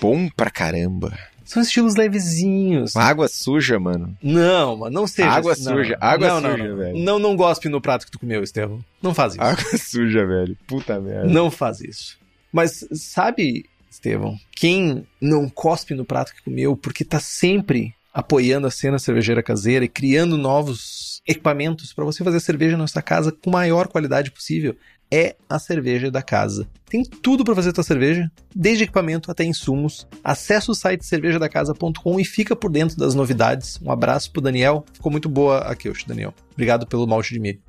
[0.00, 1.16] Bom pra caramba.
[1.44, 2.94] São estilos levezinhos.
[2.94, 4.16] Água suja, mano.
[4.22, 5.30] Não, mano, não seja.
[5.30, 6.08] Água assim, suja, não.
[6.08, 6.98] água não, suja, não, velho.
[6.98, 8.84] Não, não gospe no prato que tu comeu, Estevão.
[9.02, 9.42] Não faz isso.
[9.42, 10.56] Água suja, velho.
[10.66, 11.26] Puta merda.
[11.26, 12.18] Não faz isso.
[12.52, 18.70] Mas sabe, Estevão, quem não cospe no prato que comeu porque tá sempre apoiando a
[18.70, 23.50] cena cervejeira caseira e criando novos equipamentos para você fazer cerveja na sua casa com
[23.50, 24.76] maior qualidade possível
[25.12, 26.68] é a cerveja da casa.
[26.88, 30.06] Tem tudo para fazer tua cerveja, desde equipamento até insumos.
[30.22, 33.78] Acesse o site cervejadacasa.com e fica por dentro das novidades.
[33.82, 34.84] Um abraço pro Daniel.
[34.92, 36.34] Ficou muito boa a Keush, Daniel.
[36.52, 37.60] Obrigado pelo malte de milho.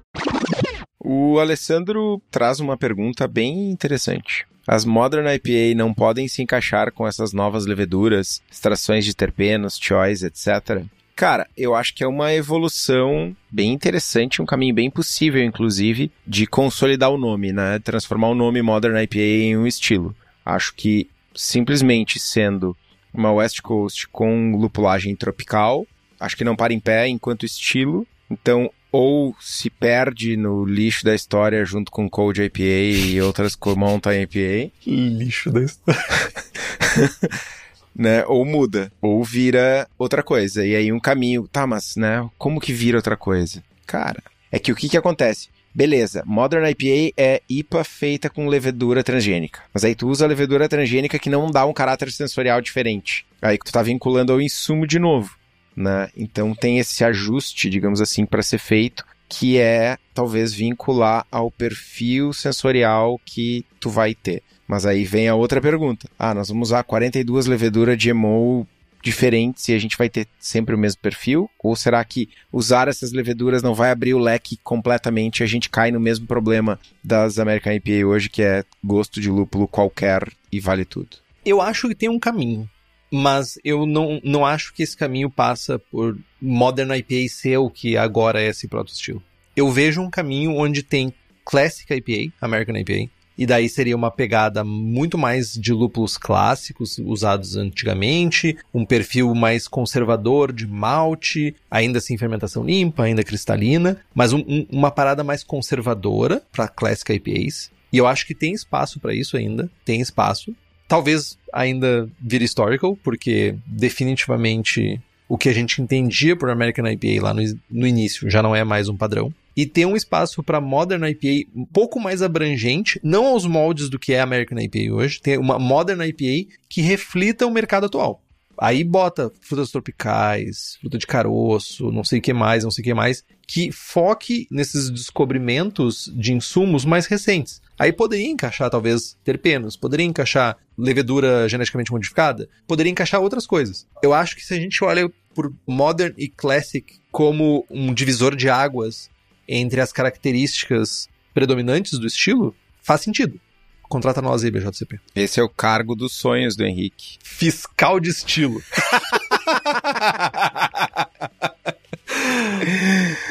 [1.03, 4.45] O Alessandro traz uma pergunta bem interessante.
[4.67, 10.25] As Modern IPA não podem se encaixar com essas novas leveduras, extrações de terpenos, choice,
[10.25, 10.85] etc.
[11.21, 16.47] Cara, eu acho que é uma evolução bem interessante, um caminho bem possível, inclusive, de
[16.47, 17.77] consolidar o nome, né?
[17.77, 20.15] Transformar o nome Modern IPA em um estilo.
[20.43, 22.75] Acho que simplesmente sendo
[23.13, 25.85] uma West Coast com lupulagem tropical,
[26.19, 28.07] acho que não para em pé enquanto estilo.
[28.27, 33.75] Então, ou se perde no lixo da história junto com Cold IPA e outras com
[33.75, 34.73] Mountain IPA.
[34.87, 36.01] Lixo da história.
[37.95, 38.23] né?
[38.25, 40.65] Ou muda, ou vira outra coisa.
[40.65, 42.27] E aí um caminho, tá, mas, né?
[42.37, 43.63] Como que vira outra coisa?
[43.85, 44.21] Cara,
[44.51, 45.49] é que o que que acontece?
[45.73, 49.61] Beleza, Modern IPA é IPA feita com levedura transgênica.
[49.73, 53.25] Mas aí tu usa a levedura transgênica que não dá um caráter sensorial diferente.
[53.41, 55.37] Aí tu tá vinculando ao insumo de novo,
[55.75, 56.09] né?
[56.15, 62.33] Então tem esse ajuste, digamos assim, para ser feito, que é talvez vincular ao perfil
[62.33, 64.43] sensorial que tu vai ter.
[64.67, 66.07] Mas aí vem a outra pergunta.
[66.17, 68.67] Ah, nós vamos usar 42 leveduras de GMO
[69.01, 71.49] diferentes e a gente vai ter sempre o mesmo perfil?
[71.59, 75.69] Ou será que usar essas leveduras não vai abrir o leque completamente e a gente
[75.69, 80.59] cai no mesmo problema das American IPA hoje, que é gosto de lúpulo qualquer e
[80.59, 81.17] vale tudo?
[81.43, 82.69] Eu acho que tem um caminho,
[83.11, 87.97] mas eu não, não acho que esse caminho passa por Modern IPA ser o que
[87.97, 89.23] agora é esse proto estilo.
[89.61, 91.13] Eu vejo um caminho onde tem
[91.45, 97.55] Classic IPA, American IPA, e daí seria uma pegada muito mais de lúpulos clássicos usados
[97.55, 104.39] antigamente, um perfil mais conservador de malte, ainda assim fermentação limpa, ainda cristalina, mas um,
[104.39, 107.69] um, uma parada mais conservadora para Classic IPAs.
[107.93, 110.55] E eu acho que tem espaço para isso ainda, tem espaço.
[110.87, 114.99] Talvez ainda vire historical, porque definitivamente
[115.29, 118.63] o que a gente entendia por American IPA lá no, no início já não é
[118.63, 123.25] mais um padrão e ter um espaço para Modern IPA um pouco mais abrangente, não
[123.27, 127.51] aos moldes do que é American IPA hoje, ter uma Modern IPA que reflita o
[127.51, 128.23] mercado atual.
[128.57, 132.85] Aí bota frutas tropicais, fruta de caroço, não sei o que mais, não sei o
[132.85, 137.59] que mais, que foque nesses descobrimentos de insumos mais recentes.
[137.77, 143.87] Aí poderia encaixar, talvez, terpenos, poderia encaixar levedura geneticamente modificada, poderia encaixar outras coisas.
[144.03, 148.47] Eu acho que se a gente olha por Modern e Classic como um divisor de
[148.47, 149.09] águas
[149.51, 153.37] entre as características predominantes do estilo, faz sentido.
[153.83, 154.97] Contrata nós aí, BJCP.
[155.13, 157.17] Esse é o cargo dos sonhos do Henrique.
[157.21, 158.63] Fiscal de estilo.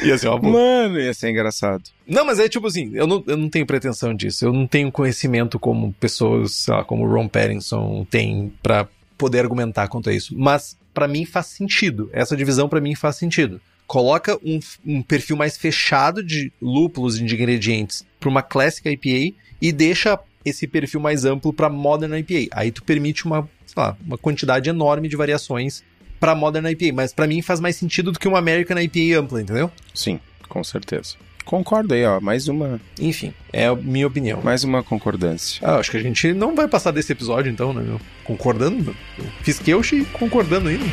[0.03, 0.53] ia ser uma boa.
[0.53, 1.81] Mano, ia ser engraçado.
[2.05, 4.45] Não, mas é tipo assim, eu não, eu não tenho pretensão disso.
[4.45, 9.39] Eu não tenho conhecimento como pessoas, sei lá, como o Ron Pattinson tem para poder
[9.39, 10.35] argumentar quanto a isso.
[10.37, 12.07] Mas para mim faz sentido.
[12.13, 13.59] Essa divisão para mim faz sentido
[13.91, 19.35] coloca um, um perfil mais fechado de lúpulos e de ingredientes para uma clássica IPA
[19.61, 22.55] e deixa esse perfil mais amplo para Modern IPA.
[22.57, 25.83] Aí tu permite uma, lá, uma quantidade enorme de variações
[26.21, 29.41] para Modern IPA, mas para mim faz mais sentido do que uma American IPA ampla,
[29.41, 29.69] entendeu?
[29.93, 31.17] Sim, com certeza.
[31.43, 32.21] Concordo aí, ó.
[32.21, 32.79] Mais uma.
[32.97, 34.41] Enfim, é a minha opinião.
[34.41, 35.59] Mais uma concordância.
[35.67, 37.99] Ah, acho que a gente não vai passar desse episódio, então, né, meu?
[38.23, 38.95] Concordando?
[39.43, 40.85] Fiz queixo concordando ainda.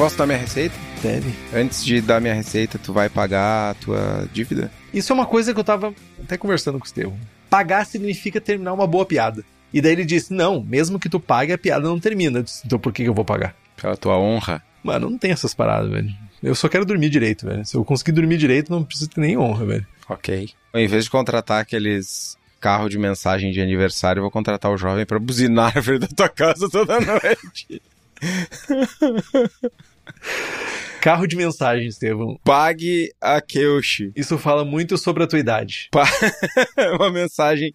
[0.00, 0.74] Posso dar minha receita?
[1.02, 1.30] Deve.
[1.52, 4.72] Antes de dar minha receita, tu vai pagar a tua dívida?
[4.94, 5.92] Isso é uma coisa que eu tava
[6.24, 7.18] até conversando com o Estevão.
[7.50, 9.44] Pagar significa terminar uma boa piada.
[9.70, 12.42] E daí ele disse: Não, mesmo que tu pague, a piada não termina.
[12.42, 13.54] Disse, então por que, que eu vou pagar?
[13.76, 14.62] Pela tua honra.
[14.82, 16.08] Mano, não tem essas paradas, velho.
[16.42, 17.66] Eu só quero dormir direito, velho.
[17.66, 19.86] Se eu conseguir dormir direito, não preciso ter nem honra, velho.
[20.08, 20.48] Ok.
[20.72, 25.04] Em vez de contratar aqueles carro de mensagem de aniversário, eu vou contratar o jovem
[25.04, 27.82] para buzinar a frente da tua casa toda noite.
[31.00, 32.38] Carro de mensagem, Estevão.
[32.44, 34.12] Pague a Keushi.
[34.14, 35.88] Isso fala muito sobre a tua idade.
[35.90, 36.04] Pa...
[36.98, 37.72] Uma mensagem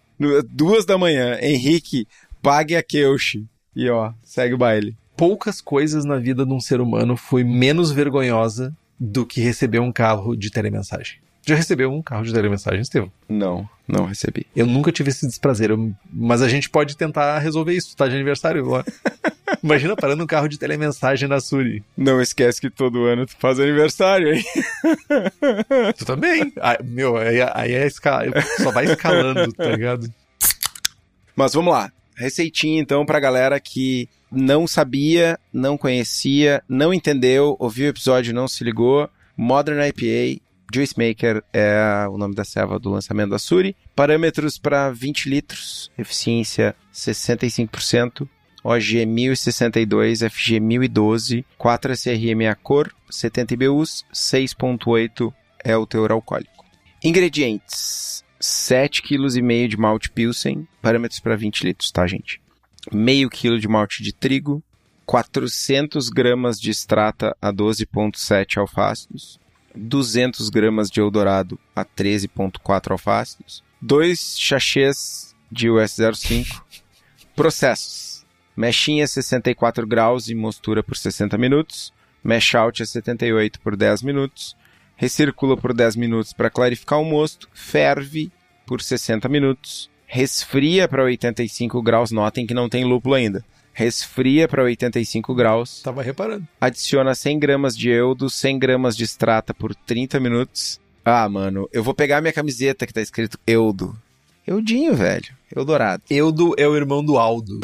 [0.48, 1.36] duas da manhã.
[1.42, 2.06] Henrique,
[2.40, 3.44] pague a Keushi.
[3.74, 4.96] E ó, segue o baile.
[5.16, 9.90] Poucas coisas na vida de um ser humano foi menos vergonhosa do que receber um
[9.90, 11.18] carro de telemensagem.
[11.44, 13.10] Já recebeu um carro de telemensagem, Estevão?
[13.28, 14.46] Não, não recebi.
[14.54, 15.92] Eu nunca tive esse desprazer, eu...
[16.12, 17.96] mas a gente pode tentar resolver isso.
[17.96, 18.84] Tá de aniversário agora.
[19.66, 21.82] Imagina parando um carro de telemensagem na Suri.
[21.96, 24.44] Não esquece que todo ano tu faz aniversário, hein?
[25.98, 26.52] Tu também.
[26.60, 28.26] Ah, meu, aí, aí é escala...
[28.62, 30.08] só vai escalando, tá ligado?
[31.34, 31.90] Mas vamos lá.
[32.14, 38.34] Receitinha, então, pra galera que não sabia, não conhecia, não entendeu, ouviu o episódio e
[38.34, 39.10] não se ligou.
[39.36, 40.40] Modern IPA,
[40.72, 43.74] Juice Maker é o nome da serva do lançamento da Suri.
[43.96, 48.28] Parâmetros para 20 litros, eficiência 65%,
[48.68, 56.64] OG 1062, FG 1012, 4 SRM a cor, 70 IBUs, 6.8 é o teor alcoólico.
[57.00, 62.40] Ingredientes: 7,5 kg de malte Pilsen, parâmetros para 20 litros, tá, gente?
[62.92, 64.60] Meio quilo de malte de trigo,
[65.04, 69.38] 400 gramas de extrata a 12,7 alfácidos,
[69.76, 76.62] 200 gramas de Eldorado a 13,4 alfácidos, 2 sachês de US05.
[77.36, 78.05] Processos:
[78.56, 81.92] mechinha 64 graus e mostura por 60 minutos,
[82.24, 84.56] mesh out a 78 por 10 minutos,
[84.96, 88.32] recircula por 10 minutos para clarificar o mosto, ferve
[88.66, 93.44] por 60 minutos, resfria para 85 graus, notem que não tem lúpulo ainda
[93.76, 95.82] resfria para 85 graus.
[95.82, 96.48] Tava reparando.
[96.58, 100.80] Adiciona 100 gramas de eudo, 100 gramas de extrata por 30 minutos.
[101.04, 103.94] Ah, mano, eu vou pegar minha camiseta que tá escrito eudo.
[104.46, 105.28] Eudinho, velho.
[105.54, 106.02] Eldorado.
[106.08, 107.60] Eudo é o irmão do Aldo.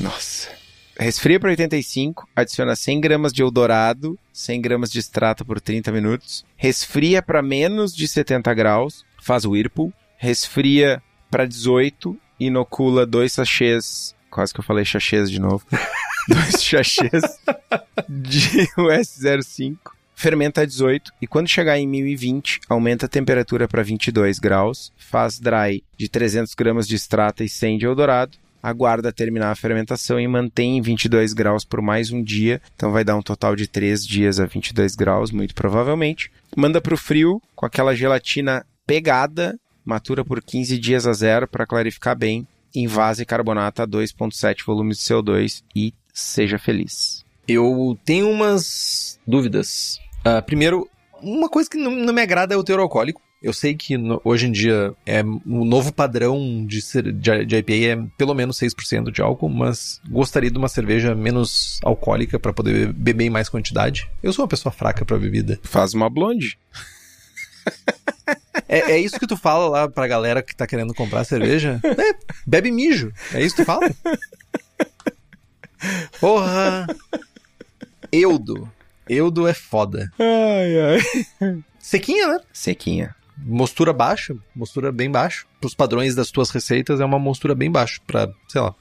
[0.00, 0.48] Nossa.
[0.98, 6.44] Resfria para 85, adiciona 100 gramas de Eldorado, 100 gramas de extrato por 30 minutos.
[6.56, 9.92] Resfria para menos de 70 graus, faz o Whirlpool.
[10.18, 15.64] Resfria para 18, inocula dois sachês, quase que eu falei sachês de novo.
[16.28, 17.22] dois sachês
[18.06, 19.78] de US05.
[20.14, 25.40] Fermenta a 18 e quando chegar em 1020, aumenta a temperatura para 22 graus, faz
[25.40, 30.26] dry de 300 gramas de extrato e 100 de Eldorado aguarda terminar a fermentação e
[30.26, 32.60] mantém em 22 graus por mais um dia.
[32.74, 36.30] Então vai dar um total de 3 dias a 22 graus, muito provavelmente.
[36.56, 41.66] Manda para o frio com aquela gelatina pegada, matura por 15 dias a zero para
[41.66, 42.46] clarificar bem.
[42.74, 47.24] Invase carbonato a 2,7 volumes de CO2 e seja feliz.
[47.48, 49.98] Eu tenho umas dúvidas.
[50.20, 50.88] Uh, primeiro,
[51.20, 53.20] uma coisa que não, não me agrada é o teor alcoólico.
[53.42, 56.80] Eu sei que no, hoje em dia é o novo padrão de,
[57.14, 61.80] de, de IPA é pelo menos 6% de álcool, mas gostaria de uma cerveja menos
[61.82, 64.10] alcoólica para poder beber em mais quantidade.
[64.22, 65.58] Eu sou uma pessoa fraca para bebida.
[65.62, 66.58] Faz uma blonde.
[68.68, 71.80] É, é, isso que tu fala lá pra galera que tá querendo comprar cerveja?
[71.82, 72.14] É,
[72.46, 73.12] bebe mijo.
[73.32, 73.90] É isso que tu fala?
[76.20, 76.86] Porra!
[78.12, 78.70] Eudo.
[79.08, 80.12] Eudo é foda.
[80.18, 81.00] Ai,
[81.40, 81.64] ai.
[81.80, 82.40] Sequinha, né?
[82.52, 83.14] Sequinha
[83.44, 85.44] mostura baixa, mostura bem baixa.
[85.60, 88.74] Para os padrões das tuas receitas, é uma mostura bem baixa, para, sei lá,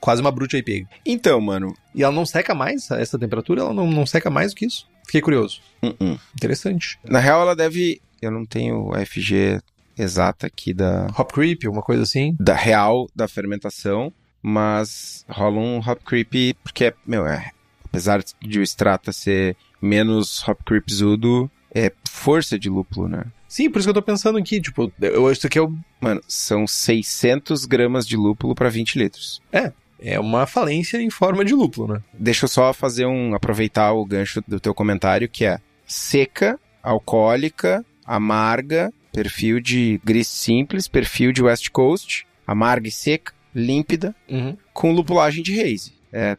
[0.00, 0.88] quase uma brute IPA.
[1.04, 1.74] Então, mano.
[1.94, 3.62] E ela não seca mais a essa temperatura?
[3.62, 4.88] Ela não, não seca mais do que isso?
[5.04, 5.60] Fiquei curioso.
[5.82, 6.20] Uh -uh.
[6.34, 6.98] Interessante.
[7.04, 8.00] Na real, ela deve.
[8.22, 9.60] Eu não tenho a FG
[9.98, 11.06] exata aqui da.
[11.18, 12.36] Hop creep, uma coisa assim.
[12.38, 17.50] Da real da fermentação, mas rola um hop creep, porque, meu, é.
[17.84, 23.24] Apesar de o extrata ser menos hop creepzudo, é força de lúpulo, né?
[23.50, 25.76] Sim, por isso que eu tô pensando aqui, tipo, eu acho que é o...
[26.00, 29.42] Mano, são 600 gramas de lúpulo para 20 litros.
[29.52, 32.02] É, é uma falência em forma de lúpulo, né?
[32.14, 37.84] Deixa eu só fazer um, aproveitar o gancho do teu comentário, que é seca, alcoólica,
[38.06, 44.56] amarga, perfil de gris simples, perfil de West Coast, amarga e seca, límpida, uhum.
[44.72, 45.92] com lupulagem de haze.
[46.12, 46.36] É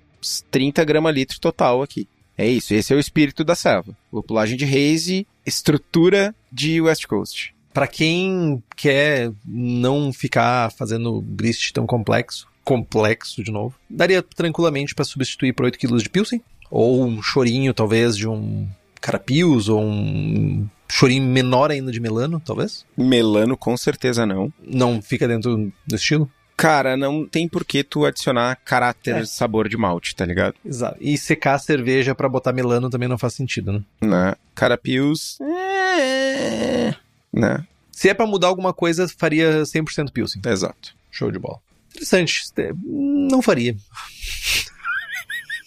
[0.49, 2.07] 30 gramas litro total aqui.
[2.38, 3.97] É isso, esse é o espírito da selva.
[4.14, 7.56] Lupulagem de haze, estrutura de West Coast.
[7.74, 15.06] Para quem quer não ficar fazendo grist tão complexo, complexo de novo, daria tranquilamente para
[15.06, 18.68] substituir por 8 kg de Pilsen, ou um chorinho talvez de um
[18.99, 22.86] carapios, ou um chorinho menor ainda de melano, talvez?
[22.97, 24.54] Melano com certeza não.
[24.62, 26.30] Não fica dentro do estilo?
[26.62, 29.26] Cara, não tem por que tu adicionar caráter, é.
[29.26, 30.53] sabor de malte, tá ligado?
[30.64, 30.95] Exato.
[31.01, 33.84] E secar a cerveja para botar melano também não faz sentido, né?
[33.99, 34.36] Né?
[34.53, 35.39] Carapios...
[35.41, 36.93] É...
[37.34, 37.66] Né?
[37.91, 40.41] Se é para mudar alguma coisa, faria 100% Pilsen.
[40.45, 40.95] Exato.
[41.09, 41.59] Show de bola.
[41.89, 42.43] Interessante.
[42.84, 43.76] Não faria.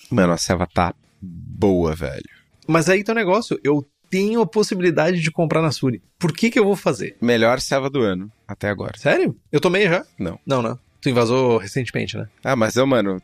[0.09, 2.23] Mano, a selva tá boa, velho.
[2.69, 3.59] Mas aí tá o negócio.
[3.65, 6.01] Eu tenho a possibilidade de comprar na Suri.
[6.21, 7.17] Por que que eu vou fazer?
[7.21, 8.97] Melhor selva do ano, até agora.
[8.97, 9.37] Sério?
[9.51, 10.05] Eu tomei já?
[10.17, 10.39] Não.
[10.47, 10.79] Não, né?
[11.05, 12.27] Tu invasou recentemente, né?
[12.43, 13.21] Ah, mas eu, mano,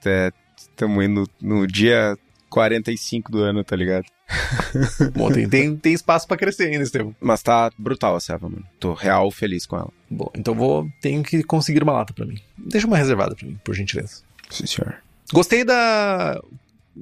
[0.55, 2.15] estamos indo no dia
[2.51, 4.05] 45 do ano, tá ligado?
[5.17, 7.17] Bom, tem, tem, tem espaço para crescer ainda, Estevam.
[7.19, 8.67] Mas tá brutal a selva, mano.
[8.79, 9.91] Tô real feliz com ela.
[10.11, 10.91] Bom, então vou.
[11.01, 12.39] Tenho que conseguir uma lata para mim.
[12.59, 14.21] Deixa uma reservada pra mim, por gentileza.
[14.51, 14.97] Sim, senhor.
[15.33, 16.39] Gostei da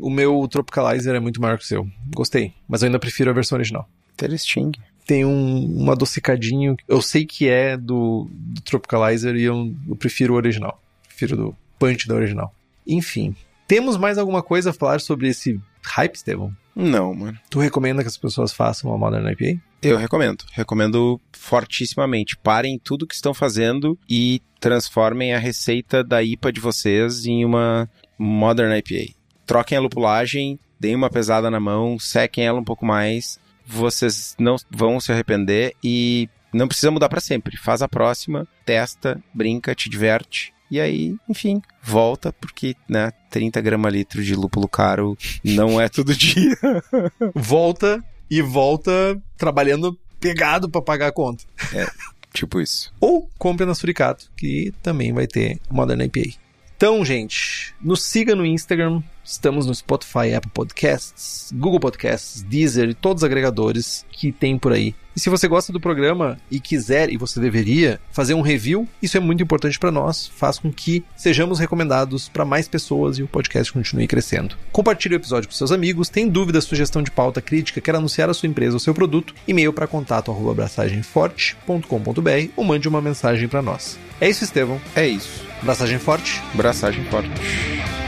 [0.01, 1.89] o meu Tropicalizer é muito maior que o seu.
[2.15, 3.89] Gostei, mas eu ainda prefiro a versão original.
[4.13, 4.71] Interesting.
[5.09, 10.35] Tem um, um adocicadinho, eu sei que é do, do Tropicalizer e eu, eu prefiro
[10.35, 10.81] o original.
[11.07, 12.55] Prefiro do punch da original.
[12.87, 13.35] Enfim,
[13.67, 16.55] temos mais alguma coisa a falar sobre esse hype, Estevão?
[16.77, 17.39] Não, mano.
[17.49, 19.61] Tu recomenda que as pessoas façam uma Modern IPA?
[19.83, 20.45] Eu recomendo.
[20.53, 22.37] Recomendo fortissimamente.
[22.37, 27.89] Parem tudo que estão fazendo e transformem a receita da IPA de vocês em uma
[28.19, 33.41] Modern IPA troquem a lupulagem, deem uma pesada na mão, sequem ela um pouco mais.
[33.69, 37.57] Vocês não vão se arrepender e não precisa mudar para sempre.
[37.57, 40.55] Faz a próxima, testa, brinca, te diverte.
[40.71, 46.15] E aí, enfim, volta, porque, né, 30 gramas litro de lúpulo caro não é todo
[46.15, 46.57] dia.
[47.35, 51.45] volta e volta trabalhando pegado para pagar a conta.
[51.73, 51.87] É,
[52.33, 52.93] tipo isso.
[53.01, 56.39] Ou compre na Suricato, que também vai ter Modern IPA.
[56.77, 62.95] Então, gente, nos siga no Instagram, Estamos no Spotify, Apple Podcasts, Google Podcasts, Deezer e
[62.95, 64.95] todos os agregadores que tem por aí.
[65.15, 69.19] E se você gosta do programa e quiser, e você deveria, fazer um review, isso
[69.19, 73.29] é muito importante para nós, faz com que sejamos recomendados para mais pessoas e o
[73.29, 74.57] podcast continue crescendo.
[74.73, 78.35] Compartilhe o episódio com seus amigos, tem dúvida, sugestão de pauta, crítica, quer anunciar a
[78.35, 83.99] sua empresa ou seu produto, e-mail para contato abraçagemforte.com.br ou mande uma mensagem para nós.
[84.21, 84.81] É isso, Estevão.
[84.97, 85.45] É isso.
[85.63, 86.43] Braçagem forte.
[86.55, 88.08] Braçagem forte.